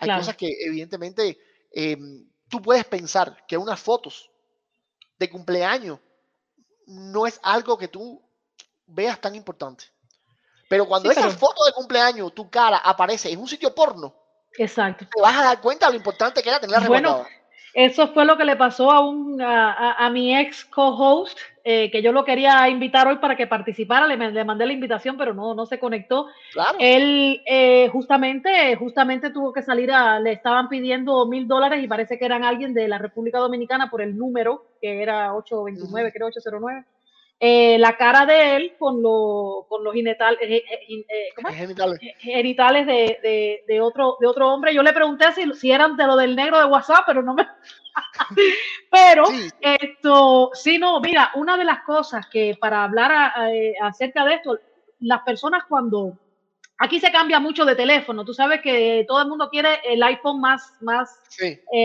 [0.00, 1.38] hay cosas que evidentemente
[1.70, 4.30] em, tú puedes pensar que unas fotos
[5.16, 6.00] de cumpleaños
[6.90, 8.22] no es algo que tú
[8.86, 9.84] veas tan importante.
[10.68, 14.14] Pero cuando esa foto de cumpleaños, tu cara aparece en un sitio porno,
[14.58, 15.06] Exacto.
[15.10, 17.26] Te vas a dar cuenta de lo importante que era tenerla Bueno,
[17.74, 22.10] eso fue lo que le pasó a, un, a, mi ex co-host, eh, que yo
[22.10, 25.66] lo quería invitar hoy para que participara, le, le, mandé la invitación, pero no, no
[25.66, 26.26] se conectó.
[26.52, 26.78] Claro.
[26.80, 32.18] Él eh, justamente, justamente tuvo que salir a, le estaban pidiendo mil dólares y parece
[32.18, 36.84] que eran alguien de la República Dominicana por el número, que era 829, creo 809.
[37.42, 40.62] Eh, la cara de él con, con los genitales, eh,
[42.18, 44.74] genitales, de, de, otro, de otro hombre.
[44.74, 47.48] Yo le pregunté si, si eran de lo del negro de WhatsApp, pero no me...
[48.90, 49.24] pero
[49.58, 53.32] esto, sí, no, mira, una de las cosas que para hablar
[53.80, 54.58] acerca de esto,
[55.00, 56.18] las personas cuando...
[56.76, 58.24] Aquí se cambia mucho de teléfono.
[58.24, 61.22] Tú sabes que todo el mundo quiere el iPhone más, más,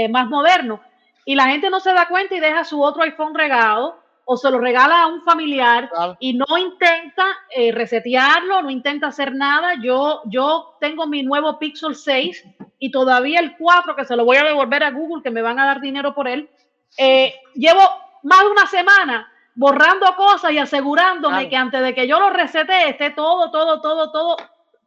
[0.10, 0.82] más moderno.
[1.26, 4.50] Y la gente no se da cuenta y deja su otro iPhone regado o se
[4.50, 9.76] lo regala a un familiar y no intenta eh, resetearlo, no intenta hacer nada.
[9.82, 12.44] Yo, yo tengo mi nuevo Pixel 6
[12.80, 15.60] y todavía el 4 que se lo voy a devolver a Google, que me van
[15.60, 16.50] a dar dinero por él.
[16.98, 17.82] Eh, llevo
[18.24, 22.90] más de una semana borrando cosas y asegurándome que antes de que yo lo resete
[22.90, 24.38] esté todo, todo, todo, todo,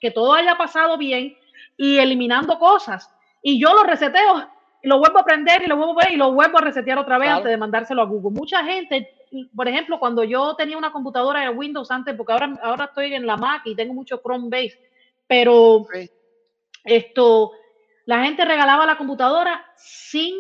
[0.00, 1.36] que todo haya pasado bien
[1.76, 3.08] y eliminando cosas.
[3.40, 4.48] Y yo lo reseteo
[4.82, 7.18] lo vuelvo a prender y lo vuelvo a ver y lo vuelvo a resetear otra
[7.18, 8.38] vez antes de mandárselo a Google.
[8.38, 9.12] Mucha gente
[9.54, 13.26] por ejemplo, cuando yo tenía una computadora de Windows antes, porque ahora, ahora estoy en
[13.26, 14.78] la Mac y tengo mucho Chrome Base,
[15.26, 15.86] pero
[16.84, 17.52] esto,
[18.06, 20.34] la gente regalaba la computadora sin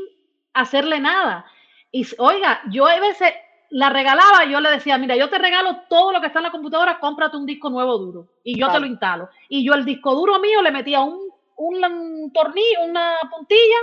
[0.54, 1.44] hacerle nada.
[1.90, 3.32] Y oiga, yo a veces
[3.70, 6.50] la regalaba, yo le decía, mira, yo te regalo todo lo que está en la
[6.50, 9.28] computadora, cómprate un disco nuevo duro y yo te lo instalo.
[9.48, 11.20] Y yo el disco duro mío le metía un,
[11.56, 13.76] un, tornillo, una puntilla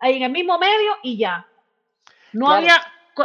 [0.00, 1.46] ahí en el mismo medio y ya.
[2.32, 2.80] No había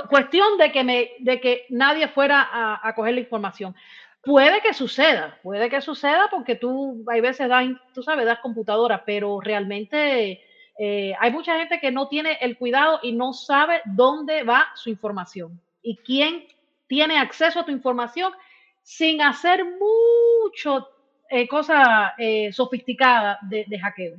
[0.09, 2.49] cuestión de que, me, de que nadie fuera
[2.81, 3.75] a, coger la información.
[4.21, 9.03] Puede que suceda, puede que suceda porque tú hay veces das, tú sabes, das computadora,
[9.05, 10.41] pero realmente
[10.79, 14.89] eh, hay mucha gente que no tiene el cuidado y no sabe dónde va su
[14.89, 16.47] información y quién
[16.87, 18.33] tiene acceso a tu información
[18.81, 20.87] sin hacer mucho
[21.29, 24.17] eh, cosa eh, sofisticada de, de, hackeo.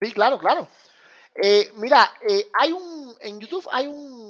[0.00, 0.68] Sí, claro, claro.
[1.76, 2.12] Mira,
[2.60, 4.23] hay un en YouTube hay un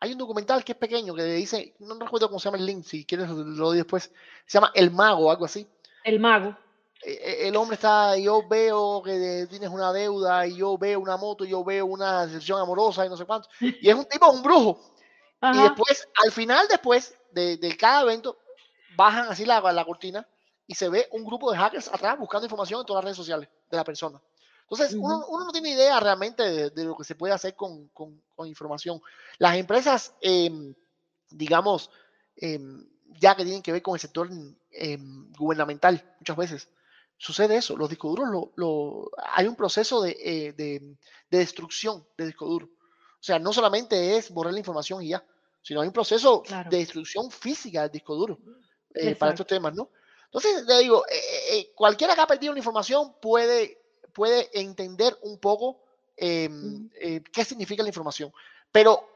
[0.00, 2.84] hay un documental que es pequeño que dice, no recuerdo cómo se llama el link,
[2.84, 4.12] si quieres lo doy después,
[4.46, 5.66] se llama El Mago, algo así.
[6.04, 6.56] El Mago.
[7.02, 11.16] E, e, el hombre está, yo veo que tienes una deuda y yo veo una
[11.16, 13.48] moto, yo veo una decepción amorosa y no sé cuánto.
[13.60, 14.80] Y es un tipo, un brujo.
[15.42, 18.38] Y después, al final después de, cada evento,
[18.96, 20.26] bajan así la, la cortina
[20.66, 23.48] y se ve un grupo de hackers atrás buscando información en todas las redes sociales
[23.70, 24.20] de la persona.
[24.64, 27.90] Entonces, uno, no tiene idea realmente de, lo que se puede hacer con,
[28.46, 29.00] información.
[29.38, 30.74] Las empresas, em,
[31.30, 31.90] digamos,
[32.36, 32.88] em,
[33.20, 34.28] ya que tienen que ver con el sector
[34.70, 36.68] em, gubernamental, muchas veces
[37.18, 37.76] sucede eso.
[37.76, 40.96] Los discos duros, lo, hay un proceso eh, de,
[41.30, 42.66] destrucción de disco duro.
[42.66, 45.24] O sea, no solamente es borrar la información y ya,
[45.62, 48.38] sino hay un proceso de destrucción física del disco duro
[48.94, 49.90] eh, para estos temas, ¿no?
[50.26, 53.83] Entonces, le digo, eh, cualquiera que ha perdido la información puede
[54.14, 55.80] puede entender un poco
[56.16, 58.32] em, eh, qué significa la información.
[58.72, 59.06] Pero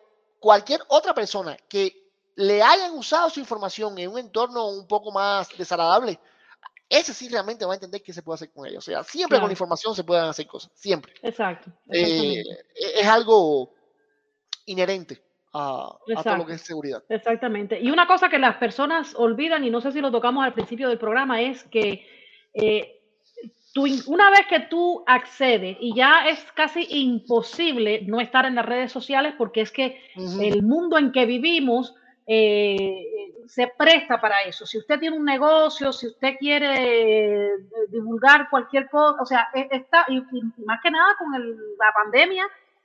[0.40, 5.49] cualquier otra persona que le hayan usado su información en un entorno un poco más
[5.57, 6.18] desagradable,
[6.88, 8.78] ese sí realmente va a entender qué se puede hacer con ella.
[8.78, 11.12] O sea, siempre con información se pueden hacer cosas, siempre.
[11.22, 11.70] Exacto.
[11.90, 12.42] Eh,
[12.76, 13.72] es algo
[14.66, 15.22] inherente
[15.53, 17.03] a, a, todo lo que es seguridad.
[17.09, 17.78] Exactamente.
[17.80, 20.88] Y una cosa que las personas olvidan, y no sé si lo tocamos al principio
[20.88, 22.07] del programa, es que
[22.55, 22.97] eh,
[23.79, 28.93] una vez que tú accedes y ya es casi imposible no estar en las redes
[28.93, 30.01] sociales porque es que
[30.41, 31.95] el mundo en que vivimos
[32.31, 34.66] eh, se presta para eso.
[34.66, 37.51] Si usted tiene un negocio, si usted quiere eh,
[37.89, 40.20] divulgar cualquier cosa, o sea, e, está, y,
[40.64, 42.45] más que nada con la pandemia,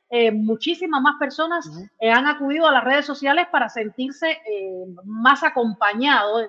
[0.09, 1.69] eh, muchísimas más personas
[2.01, 4.39] han acudido a las redes sociales para sentirse
[5.03, 6.47] más acompañados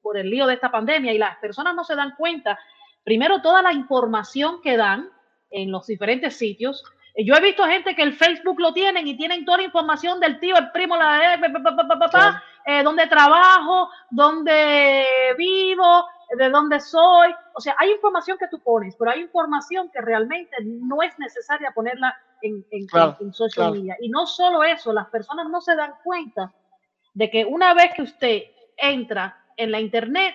[0.00, 2.58] por el lío de esta pandemia y las personas no se dan cuenta
[3.06, 5.08] primero toda la información que dan
[5.50, 6.82] en los diferentes sitios.
[7.14, 10.18] Eh, yo he visto gente que el Facebook lo tienen y tienen toda la información
[10.18, 11.40] del tío, el primo, la eh,
[12.66, 15.06] eh, dónde trabajo, dónde
[15.38, 16.04] vivo,
[16.36, 17.32] de dónde soy.
[17.54, 21.70] O sea, hay información que tú pones, pero hay información que realmente no es necesaria
[21.70, 23.96] ponerla en, en, social media.
[24.00, 26.52] Y no solo eso, las personas no se dan cuenta
[27.14, 28.42] de que una vez que usted
[28.76, 30.34] entra en la internet,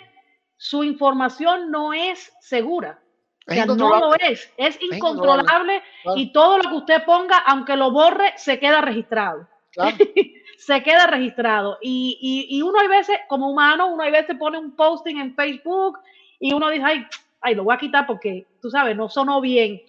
[0.62, 3.00] su información no es segura.
[3.48, 5.82] o sea, no lo es, es incontrolable,
[6.16, 9.48] y todo lo que usted ponga, aunque lo borre, se queda registrado.
[10.60, 11.80] se queda registrado.
[11.82, 15.98] Y, y, uno hay veces, como humano, uno hay veces pone un posting en Facebook
[16.40, 17.08] y uno dice, ay,
[17.42, 19.82] ay, lo voy a quitar porque, tú sabes, no sonó bien.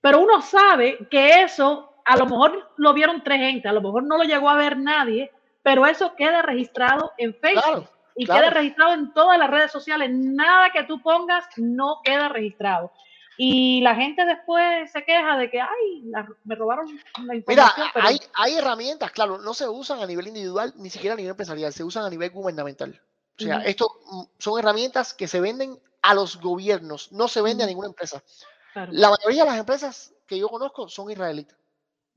[0.00, 4.04] Pero uno sabe que eso, a lo mejor lo vieron tres gente, a lo mejor
[4.04, 5.32] no lo llegó a ver nadie,
[5.64, 10.10] pero eso queda registrado en Facebook y queda registrado en todas las redes sociales.
[10.12, 12.92] Nada que tú pongas no queda registrado.
[13.36, 16.04] Y la gente después se queja de que, ay,
[16.44, 17.44] me robaron la información.
[17.48, 21.30] Mira, hay, hay herramientas, claro, no se usan a nivel individual, ni siquiera a nivel
[21.30, 23.00] empresarial, se usan a nivel gubernamental.
[23.36, 27.64] O sea, esto mm, son herramientas que se venden a los gobiernos, no se vende
[27.64, 28.22] a ninguna empresa.
[28.90, 31.56] La mayoría de las empresas que yo conozco son israelitas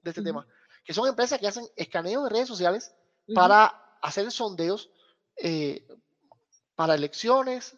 [0.03, 0.45] de este tema,
[0.83, 2.93] que son empresas que hacen escaneos de redes sociales
[3.33, 4.89] para hacer sondeos
[5.38, 5.88] eh,
[6.75, 7.75] para elecciones,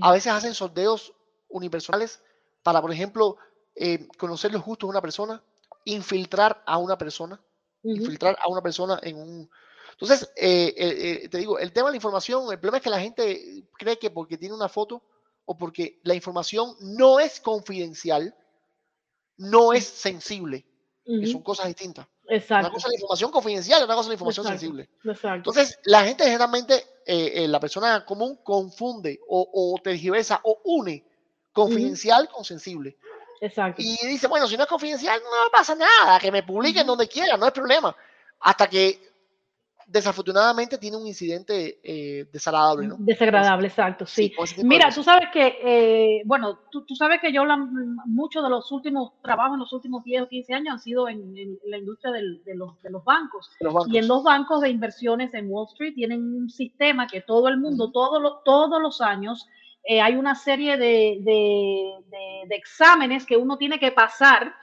[0.00, 1.12] a veces hacen sondeos
[1.48, 2.22] unipersonales
[2.62, 3.36] para, por ejemplo,
[3.74, 5.42] eh, conocer los gustos de una persona,
[5.84, 7.40] infiltrar a una persona,
[7.82, 9.50] infiltrar a una persona en un...
[9.92, 13.68] Entonces, eh, te digo, el tema de la información, el problema es que la gente
[13.78, 15.02] cree que porque tiene una foto
[15.44, 18.34] o porque la información no es confidencial,
[19.36, 20.66] no es sensible,
[21.04, 22.06] son cosas distintas.
[22.30, 22.68] Exacto.
[22.68, 24.88] Una cosa es la información confidencial otra cosa es la información sensible.
[25.04, 26.74] Entonces, la gente generalmente,
[27.04, 31.04] eh, eh, la persona común confunde o, o tergiversa o une
[31.52, 32.96] confidencial con sensible.
[33.40, 33.82] Exacto.
[33.82, 37.36] Y dice, bueno, si no es confidencial, no pasa nada, que me publiquen donde quiera,
[37.36, 37.96] no hay problema.
[38.40, 39.09] Hasta que
[39.90, 42.96] desafortunadamente tiene un incidente eh, desagradable, ¿no?
[43.00, 44.32] Desagradable, exacto, sí.
[44.62, 47.42] Mira, tú sabes que, eh, bueno, tú, sabes que yo
[48.06, 51.34] muchos de los últimos trabajos en los últimos 10 o 15 años han sido en,
[51.64, 53.50] la industria de, los, bancos.
[53.88, 57.58] Y en los bancos de inversiones en Wall Street tienen un sistema que todo el
[57.58, 59.48] mundo, todos, los, todos los años,
[59.82, 64.54] eh, hay una serie de, de, exámenes que uno tiene que pasar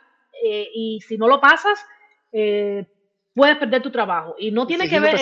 [0.41, 1.80] y si no lo pasas,
[3.38, 4.35] puedes perder tu trabajo.
[4.39, 5.15] Y no tiene que ver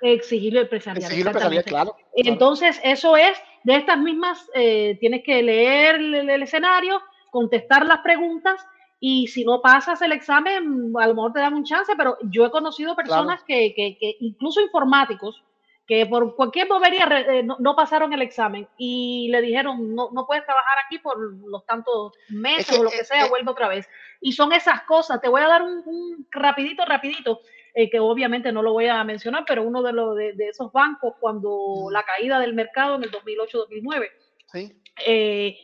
[0.00, 1.64] exigirle el empresarial.
[1.64, 7.00] claro, Entonces, eso es de estas mismas, eh, tienes que leer el, escenario,
[7.30, 8.66] contestar las preguntas
[8.98, 12.46] y si no pasas el examen, a lo mejor te dan un chance, pero yo
[12.46, 15.44] he conocido personas que, que, que, incluso informáticos,
[15.90, 20.44] que por cualquier bobería eh, no, pasaron el examen y le dijeron, no, no puedes
[20.44, 23.88] trabajar aquí por los tantos meses o lo que sea, vuelve otra vez.
[24.20, 27.40] Y son esas cosas, te voy a dar un, rapidito, rapidito,
[27.74, 31.14] eh, que obviamente no lo voy a mencionar, pero uno de, los de, esos bancos
[31.18, 34.72] cuando la caída del mercado en el 2008-2009.
[35.04, 35.58] Eh,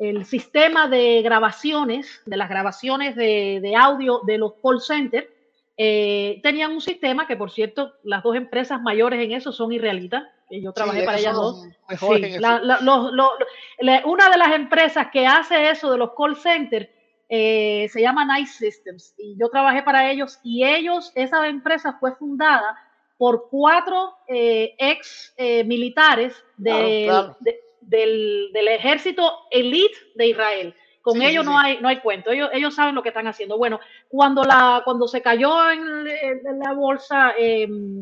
[0.00, 5.28] el sistema de grabaciones, de las grabaciones de, de audio de los call centers,
[5.80, 10.24] eh, tenían un sistema que, por cierto, las dos empresas mayores en eso son israelitas,
[10.50, 11.68] que yo trabajé para ellas dos.
[14.04, 16.88] una de las empresas que hace eso de los call centers
[17.28, 22.12] eh, se llama Nice Systems y yo trabajé para ellos y ellos, esa empresa fue
[22.16, 22.76] fundada
[23.16, 25.32] por cuatro eh, ex
[25.64, 27.22] militares del,
[27.82, 30.74] del ejército elite de Israel.
[31.12, 33.56] Con ellos no hay no hay cuento, ellos, ellos saben lo que están haciendo.
[33.58, 36.04] Bueno, cuando la cuando se cayó en,
[36.58, 38.00] la bolsa, em,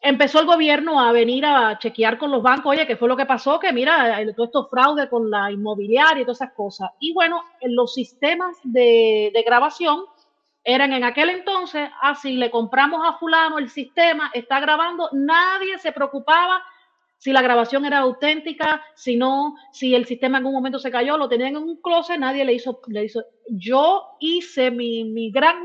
[0.00, 3.26] empezó el gobierno a venir a chequear con los bancos, oye, ¿qué fue lo que
[3.26, 3.58] pasó?
[3.58, 6.90] Que mira, todo esto fraude con la inmobiliaria y todas esas cosas.
[6.98, 10.04] Y bueno, los sistemas de, de grabación
[10.64, 15.78] eran en aquel entonces, así ah, le compramos a fulano el sistema, está grabando, nadie
[15.78, 16.62] se preocupaba
[17.18, 21.16] si la grabación era auténtica, si no, si el sistema en algún momento se cayó,
[21.16, 23.24] lo tenían en un closet, nadie le hizo, le hizo.
[23.48, 25.62] Yo hice mi, gran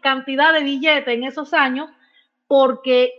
[0.00, 1.90] cantidad de billetes en esos años
[2.46, 3.12] porque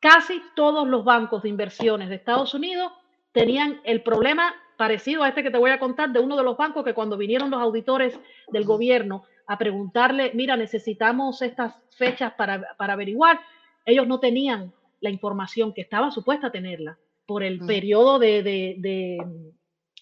[0.00, 2.92] casi todos los bancos de inversiones de Estados Unidos
[3.32, 6.56] tenían el problema parecido a este que te voy a contar de uno de los
[6.56, 8.18] bancos que cuando vinieron los auditores
[8.48, 13.40] del gobierno a preguntarle, mira, necesitamos estas fechas para, para averiguar,
[13.84, 14.72] ellos no tenían
[15.04, 17.66] la información que estaba supuesta a tenerla por el mm.
[17.66, 19.18] periodo de, de,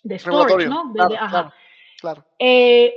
[0.02, 0.92] de, storage, ¿no?
[2.00, 2.94] claro, eh,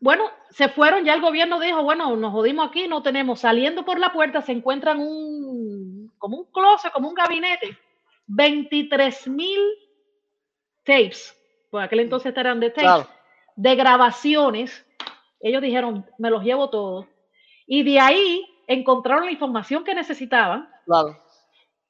[0.00, 3.40] bueno, se fueron, ya el gobierno dijo, bueno, nos jodimos aquí, no tenemos.
[3.40, 7.76] Saliendo por la puerta se encuentran un, como un closet, como un gabinete,
[8.26, 9.60] 23 mil
[10.84, 11.36] tapes,
[11.70, 13.06] por aquel entonces eran de tapes,
[13.56, 14.86] de grabaciones.
[15.40, 17.06] Ellos dijeron, me los llevo todos.
[17.66, 20.68] Y de ahí encontraron la información que necesitaban.
[20.84, 21.25] Claro.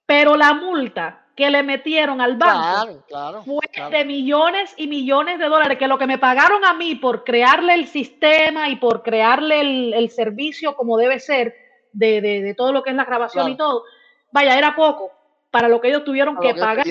[0.07, 3.03] Pero la multa que le metieron al banco
[3.45, 7.25] fue de millones y millones de dólares, que lo que me pagaron a mí por
[7.25, 9.61] crearle el sistema y por crearle
[9.99, 11.55] el, servicio como debe ser
[11.93, 13.85] de, todo lo que es la grabación y todo,
[14.33, 15.13] vaya, era poco
[15.51, 16.87] para lo que ellos tuvieron que pagar.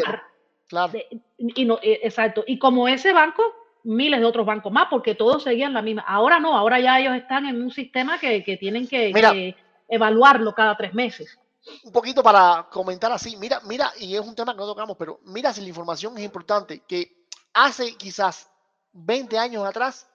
[0.68, 0.94] Claro.
[1.38, 2.44] y no, eh, exacto.
[2.46, 3.44] Y como ese banco,
[3.84, 6.04] miles de otros bancos más, porque todos seguían la misma.
[6.08, 9.56] Ahora no, ahora ya ellos están en un sistema que, tienen que
[9.88, 11.40] evaluarlo cada tres meses
[11.84, 15.20] un poquito para comentar así, mira, mira, y es un tema que no tocamos, pero
[15.24, 18.50] mira si la información es importante, que hace quizás
[18.94, 20.08] 20 años atrás,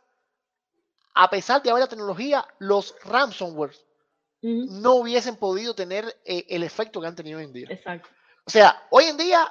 [1.14, 3.74] a pesar de haber la tecnología, los ransomware
[4.42, 7.66] no hubiesen podido tener eh, el efecto que han tenido hoy en día.
[7.68, 8.08] Exacto.
[8.46, 9.46] O sea, hoy en día,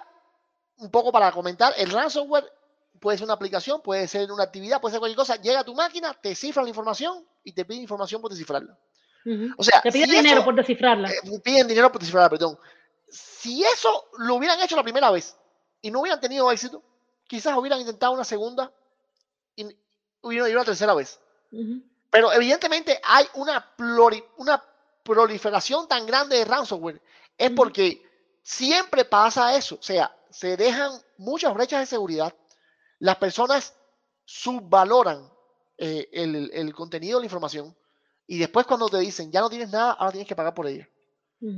[0.77, 2.51] un poco para comentar, el ransomware
[2.99, 5.75] puede ser una aplicación, puede ser una actividad, puede ser cualquier cosa, llega a tu
[5.75, 8.77] máquina, te cifra la información y te pide información por descifrarla.
[9.57, 11.09] O sea, te piden dinero por descifrarla.
[11.09, 12.57] Eh, piden dinero por descifrarla, perdón.
[13.09, 15.35] Si eso lo hubieran hecho la primera vez
[15.81, 16.83] y no hubieran tenido éxito,
[17.27, 18.71] quizás hubieran intentado una segunda
[19.55, 19.65] y,
[20.23, 21.19] una tercera vez.
[22.09, 23.73] Pero evidentemente hay una,
[24.37, 24.63] una
[25.03, 27.01] proliferación tan grande de ransomware.
[27.37, 28.01] Es porque
[28.41, 29.75] siempre pasa eso.
[29.75, 32.33] O sea, se dejan muchas brechas de seguridad.
[32.99, 33.75] Las personas
[34.25, 35.31] subvaloran
[35.77, 37.75] eh, el, contenido de la información
[38.31, 40.87] y después cuando te dicen ya no tienes nada, ahora tienes que pagar por ella.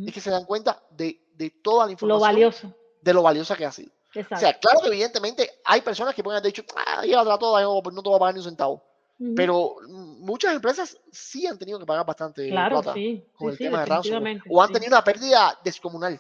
[0.06, 1.20] Es que se dan cuenta de,
[1.62, 2.20] toda la información.
[2.20, 2.74] Lo valioso.
[3.02, 3.92] De lo valiosa que ha sido.
[4.16, 7.82] O sea, claro que evidentemente hay personas que pueden haber dicho, ah, llévatela toda, no,
[7.82, 8.84] no te voy a pagar ni un centavo.
[9.36, 13.82] Pero muchas empresas sí han tenido que pagar bastante claro, plata sí, con el tema
[13.82, 14.42] de ransomware.
[14.50, 16.20] O han tenido una pérdida descomunal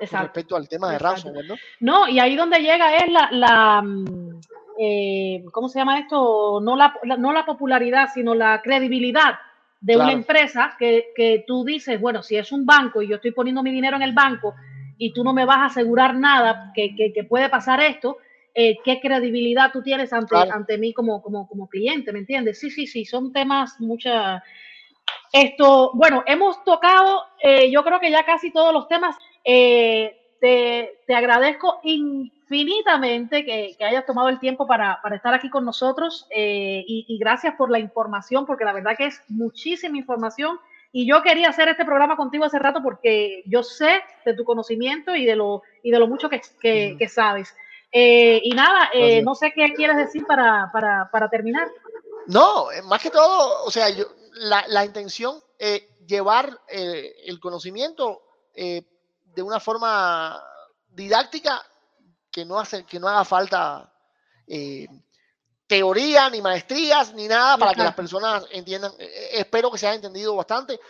[0.00, 1.54] respecto al tema de ransomware, ¿no?
[1.80, 4.40] No, y ahí donde llega es la, la mm,
[4.78, 6.60] eh, ¿cómo se llama esto?
[6.62, 9.34] No la, no la popularidad, sino la credibilidad
[9.82, 13.32] de una empresa que, que tú dices, bueno, si es un banco y yo estoy
[13.32, 14.54] poniendo mi dinero en el banco
[14.96, 18.18] y tú no me vas a asegurar nada que, que, que puede pasar esto,
[18.54, 22.60] eh, qué credibilidad tú tienes ante, ante mí como, como, como cliente, ¿me entiendes?
[22.60, 24.42] Sí, sí, sí, son temas mucha...
[25.32, 29.16] Esto, bueno, hemos tocado, eh, yo creo que ya casi todos los temas.
[29.42, 31.80] Eh, te, te, agradezco
[32.52, 37.18] infinitamente que, que, hayas tomado el tiempo para, para estar aquí con nosotros y, y,
[37.18, 40.58] gracias por la información, porque la verdad que es muchísima información.
[40.94, 45.16] Y yo quería hacer este programa contigo hace rato porque yo sé de tu conocimiento
[45.16, 47.54] y de lo, y de lo mucho que, que, que sabes.
[47.90, 51.68] Eh, y nada, eh, no sé qué quieres decir para, para, para, terminar.
[52.26, 58.22] No, eh, más que todo, o sea, yo, la, la intención es llevar el conocimiento
[58.54, 60.42] de una forma
[60.90, 61.62] didáctica
[62.32, 63.92] que no, hace, que no haga falta
[65.66, 68.92] teoría, ni maestrías, ni nada para que las personas entiendan.
[68.98, 70.80] espero que se haya entendido bastante.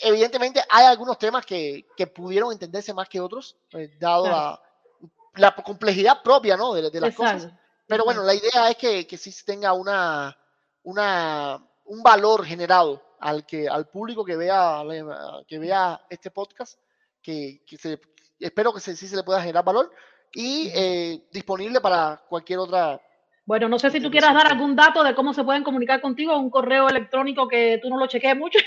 [0.00, 3.56] Evidentemente hay algunos temas que, que pudieron entenderse más que otros,
[3.98, 4.60] dado la
[5.38, 6.74] la complejidad propia, ¿no?
[6.74, 7.48] De, las cosas.
[7.86, 10.36] Pero bueno, la idea es que, que sí tenga una,
[10.82, 14.82] una, un valor generado al, que, al público que vea,
[15.46, 16.78] que vea este podcast,
[17.22, 18.00] que, se,
[18.38, 19.90] espero que sí se le pueda generar valor
[20.32, 23.00] y eh, disponible para cualquier otra.
[23.44, 26.36] Bueno, no sé si tú quieras dar algún dato de cómo se pueden comunicar contigo,
[26.36, 28.58] un correo electrónico que tú no lo chequees mucho.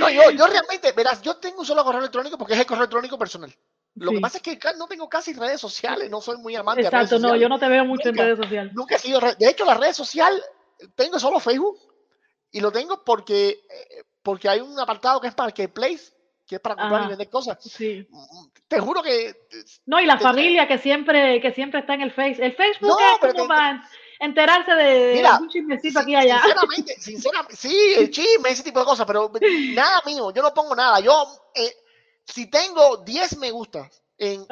[0.00, 2.82] no, yo, yo realmente, verás, yo tengo un solo correo electrónico porque es el correo
[2.82, 3.54] electrónico personal.
[3.94, 6.96] Lo que pasa es que no tengo casi redes sociales, no soy muy amante Exacto,
[6.96, 7.34] de redes sociales.
[7.34, 8.72] no, yo no te veo mucho en redes sociales.
[8.74, 10.42] Nunca he sido, de hecho, la red social,
[10.94, 11.78] tengo solo Facebook
[12.50, 15.52] y lo tengo porque, eh, porque hay un apartado que es para
[16.52, 17.56] que es para comprar y vender cosas.
[17.62, 18.06] Sí.
[18.68, 19.34] Te juro que...
[19.86, 22.44] No, y la familia que siempre, que siempre está en el Face.
[22.44, 23.88] El Facebook es como para
[24.20, 26.42] enterarse de un chismecito aquí allá.
[26.42, 29.32] Sinceramente, sinceramente, sí, el chisme, ese tipo de cosas, pero
[29.74, 31.00] nada mío, yo no pongo nada.
[31.00, 31.26] Yo...
[31.54, 31.74] Eh,
[32.24, 34.46] si tengo 10 me gusta en,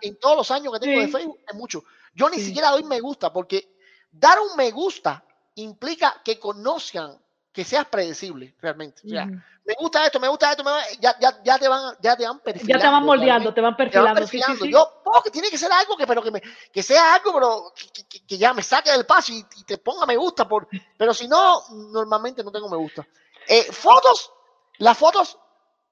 [0.00, 1.82] en, todos los años que tengo de Facebook, es mucho.
[2.14, 3.74] Yo ni siquiera doy me gusta porque
[4.12, 5.24] dar un me gusta
[5.56, 7.18] implica que conozcan,
[7.56, 9.00] que seas predecible realmente.
[9.02, 10.62] O sea, me gusta esto, me gusta esto,
[11.00, 12.78] ya, ya, ya, te van, ya te van perfilando.
[12.78, 14.66] Ya te van moldeando, te van perfilando.
[14.66, 17.72] Yo, oh, que tiene que ser algo que, pero que, me, que sea algo, pero
[17.74, 20.46] que, que, ya me saque del paso y, te ponga me gusta.
[20.46, 23.08] Por, pero si no, normalmente no tengo me gusta.
[23.48, 24.30] Eh, fotos,
[24.76, 25.38] las fotos,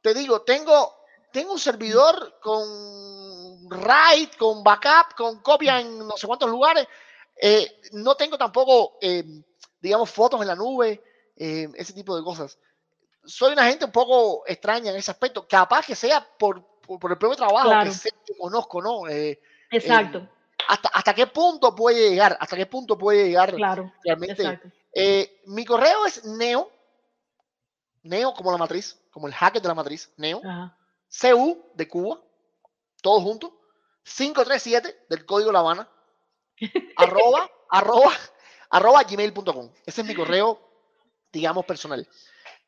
[0.02, 0.94] te digo, tengo
[1.32, 6.86] tengo un servidor con RAID, con backup, con copia en no sé cuántos lugares.
[7.40, 9.24] Eh, no tengo tampoco, eh,
[9.80, 11.02] digamos, fotos en la nube,
[11.36, 12.58] eh, ese tipo de cosas.
[13.24, 15.46] Soy una gente un poco extraña en ese aspecto.
[15.48, 19.08] Capaz que sea por, por, el propio trabajo que, sé, que conozco, ¿no?
[19.70, 20.28] exacto.
[20.68, 22.36] hasta, ¿Hasta qué punto puede llegar?
[22.38, 24.60] ¿Hasta qué punto puede llegar claro, realmente?
[25.46, 26.70] mi correo es neo,
[28.02, 30.40] neo como la matriz, como el hacker de la matriz, neo.
[30.44, 30.76] Ajá
[31.20, 32.20] CU de Cuba,
[33.00, 33.60] todo junto,
[34.04, 35.88] 537 del código La Habana,
[36.96, 38.12] arroba, arroba,
[38.70, 39.70] arroba gmail.com.
[39.86, 40.63] Ese es mi correo,
[41.34, 42.08] digamos, personal.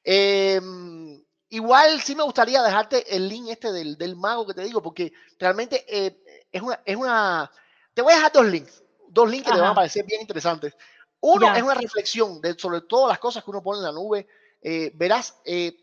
[0.04, 5.12] Em, igual sí me gustaría dejarte el link este del, mago que te digo, porque
[5.38, 7.50] realmente eh, es, una, es una...
[7.94, 10.74] Te voy a dejar dos links, dos links que te van a parecer bien interesantes.
[11.20, 14.26] Uno es una reflexión de, sobre todas las cosas que uno pone en la nube.
[14.60, 15.74] Eh, verás, eh,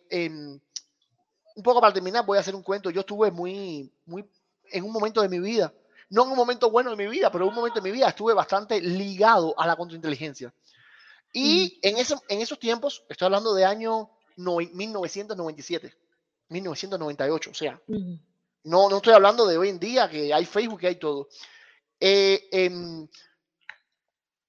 [1.55, 2.89] un poco para terminar, voy a hacer un cuento.
[2.89, 4.25] Yo estuve muy, muy,
[4.71, 5.73] en un momento de mi vida,
[6.09, 8.09] no en un momento bueno de mi vida, pero en un momento de mi vida
[8.09, 10.53] estuve bastante ligado a la contrainteligencia.
[11.33, 11.87] Y mm.
[11.87, 15.93] en, eso, en esos tiempos, estoy hablando de año 1997,
[16.49, 17.81] 1998, o sea,
[18.63, 21.27] no, no estoy hablando de hoy en día que hay Facebook, que hay todo.
[21.99, 23.07] Eh, em,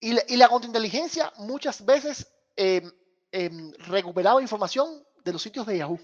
[0.01, 2.93] y, la, y, la, contrainteligencia muchas veces em,
[3.32, 5.99] em, recuperaba información de los sitios de Yahoo.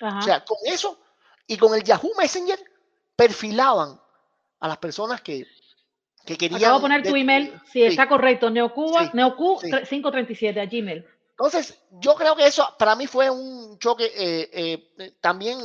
[0.00, 0.98] O sea, con eso
[1.46, 2.58] y con el Yahoo Messenger
[3.14, 4.00] perfilaban
[4.58, 5.46] a las personas que,
[6.24, 6.60] que querían.
[6.60, 11.06] Acabo de poner tu email, si está correcto, Neocuba, Neocu 537 a Gmail.
[11.30, 14.12] Entonces, yo creo que eso para mí fue un choque.
[14.14, 14.50] Eh,
[14.98, 15.58] eh, también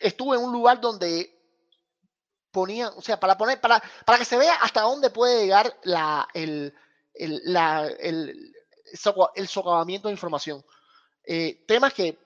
[0.00, 1.36] estuve en un lugar donde
[2.50, 6.26] ponían, o sea, para poner, para, para que se vea hasta dónde puede llegar la,
[6.34, 6.74] el,
[7.14, 8.54] el, la, el,
[9.34, 10.64] el socavamiento de información.
[11.24, 12.18] Eh, temas que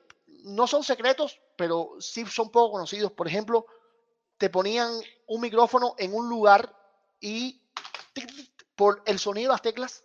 [0.45, 3.13] no son secretos, pero sí son poco conocidos.
[3.13, 3.67] Por ejemplo,
[4.39, 4.91] te ponían
[5.27, 6.75] un micrófono en un lugar
[7.21, 7.61] y
[8.75, 10.05] por el sonido de las teclas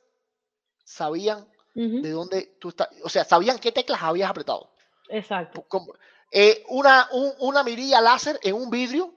[0.83, 4.69] sabían de dónde tú estás, o sea, sabían qué teclas habías apretado.
[5.07, 5.65] Exacto.
[6.31, 7.07] Eh, una,
[7.39, 9.13] una mirilla láser en un vidrio,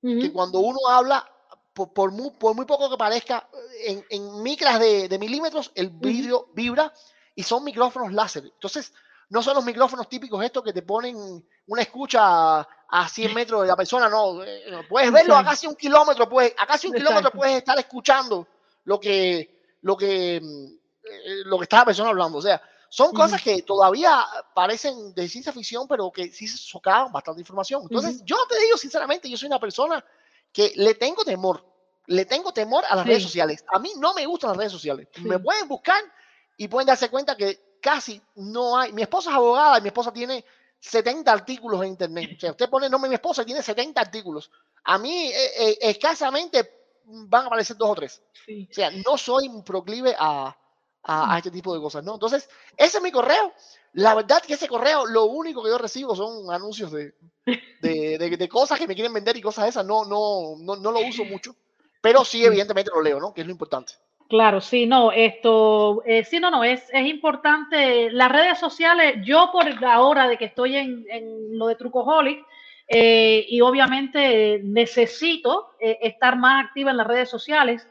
[0.00, 1.30] que cuando uno habla,
[1.74, 3.48] por, muy, por, muy, poco que parezca,
[3.84, 6.92] en, en micras de, de, milímetros, el vidrio vibra
[7.34, 8.44] y son micrófonos láser.
[8.44, 8.94] Entonces,
[9.30, 13.68] no son los micrófonos típicos estos que te ponen una escucha a 100 metros de
[13.68, 14.42] la persona, no.
[14.42, 18.46] Eh, puedes verlo a casi un kilómetro, pues, a casi un kilómetro puedes estar escuchando
[18.84, 20.42] lo que, lo que, eh,
[21.44, 22.38] lo que está la persona hablando.
[22.38, 24.20] O sea, son cosas que todavía
[24.52, 27.82] parecen de ciencia ficción, pero que sí se socaban bastante información.
[27.82, 30.04] Entonces, yo te digo sinceramente, yo soy una persona
[30.52, 31.64] que le tengo temor,
[32.06, 33.64] le tengo temor a las redes sociales.
[33.72, 35.06] A mí no me gustan las redes sociales.
[35.20, 36.02] Me pueden buscar
[36.56, 38.92] y pueden darse cuenta que casi no hay.
[38.92, 40.44] Mi esposa es abogada y mi esposa tiene
[40.78, 42.30] 70 artículos en internet.
[42.36, 44.50] O sea, usted pone el nombre de mi esposa y tiene 70 artículos.
[44.84, 46.70] A mí eh, eh, escasamente
[47.04, 48.22] van a aparecer dos o tres.
[48.70, 50.56] O sea, no soy proclive a,
[51.04, 52.14] a, este tipo de cosas, ¿no?
[52.14, 53.52] Entonces, ese es mi correo.
[53.92, 57.14] La verdad que ese correo, lo único que yo recibo son anuncios de,
[57.80, 59.84] de, de, de cosas que me quieren vender y cosas esas.
[59.84, 61.54] No, no, no, no lo uso mucho.
[62.00, 63.34] Pero sí, evidentemente lo leo, ¿no?
[63.34, 63.94] Que es lo importante.
[64.30, 68.12] Claro, sí, no, esto, eh, sí, no, no, es, es importante.
[68.12, 72.38] Las redes sociales, yo por ahora de que estoy en, en lo de Trucoholic,
[72.86, 77.88] eh, y obviamente necesito eh, estar más activa en las redes sociales,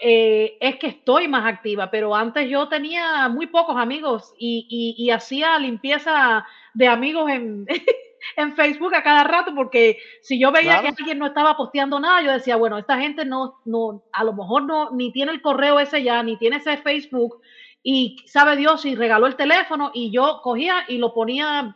[0.00, 5.58] es que estoy más activa, pero antes yo tenía muy pocos amigos y, y hacía
[5.58, 7.66] limpieza de amigos en,
[8.36, 12.22] en Facebook a cada rato, porque si yo veía que alguien no estaba posteando nada,
[12.22, 15.80] yo decía, bueno, esta gente no, no, a lo mejor no, ni tiene el correo
[15.80, 17.40] ese ya, ni tiene ese Facebook,
[17.82, 21.74] y sabe Dios si regaló el teléfono, y yo cogía y lo ponía,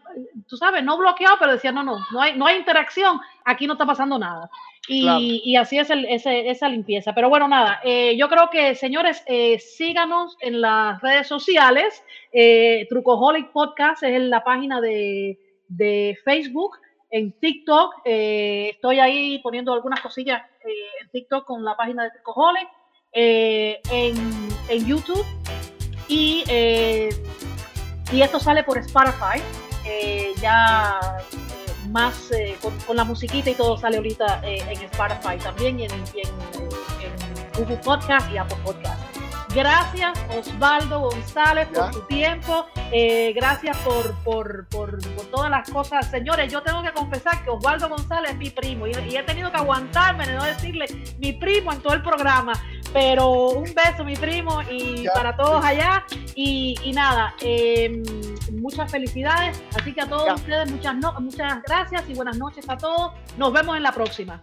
[0.49, 3.73] tú sabes, no bloqueado, pero decía, no, no, no hay, no hay interacción, aquí no
[3.75, 4.51] está pasando nada.
[4.87, 7.15] Y, y así es el, ese, esa limpieza.
[7.15, 12.05] Pero bueno, nada, eh, yo creo que, señores, eh, síganos en las redes sociales.
[12.33, 15.39] Eh, Trucoholic Podcast es la página de,
[15.69, 16.79] de Facebook,
[17.11, 22.11] en TikTok, eh, estoy ahí poniendo algunas cosillas eh, en TikTok con la página de
[22.11, 22.69] Tricojole,
[23.17, 24.17] eh, en,
[24.69, 25.25] en, YouTube
[26.09, 27.11] y, eh,
[28.11, 29.41] y esto sale por Spotify,
[29.87, 30.99] eh, ya
[31.91, 36.29] más con, con, la musiquita y todo sale ahorita en Spotify también y en, en
[37.57, 39.04] Google Podcast y Apple Podcast.
[39.55, 42.67] Gracias, Osvaldo González, por tu tiempo.
[42.91, 46.11] Eh, gracias por, por, por, por, todas las cosas.
[46.11, 49.53] Señores, yo tengo que confesar que Osvaldo González es mi primo y, y, he tenido
[49.53, 50.87] que aguantarme de no decirle
[51.19, 52.53] mi primo en todo el programa.
[52.93, 55.13] Pero un beso, mi primo, y ya.
[55.13, 56.05] para todos allá.
[56.35, 58.03] Y, y nada, eh,
[58.53, 59.63] muchas felicidades.
[59.79, 60.35] Así que a todos ya.
[60.35, 63.13] ustedes, muchas, no, muchas gracias y buenas noches a todos.
[63.37, 64.43] Nos vemos en la próxima.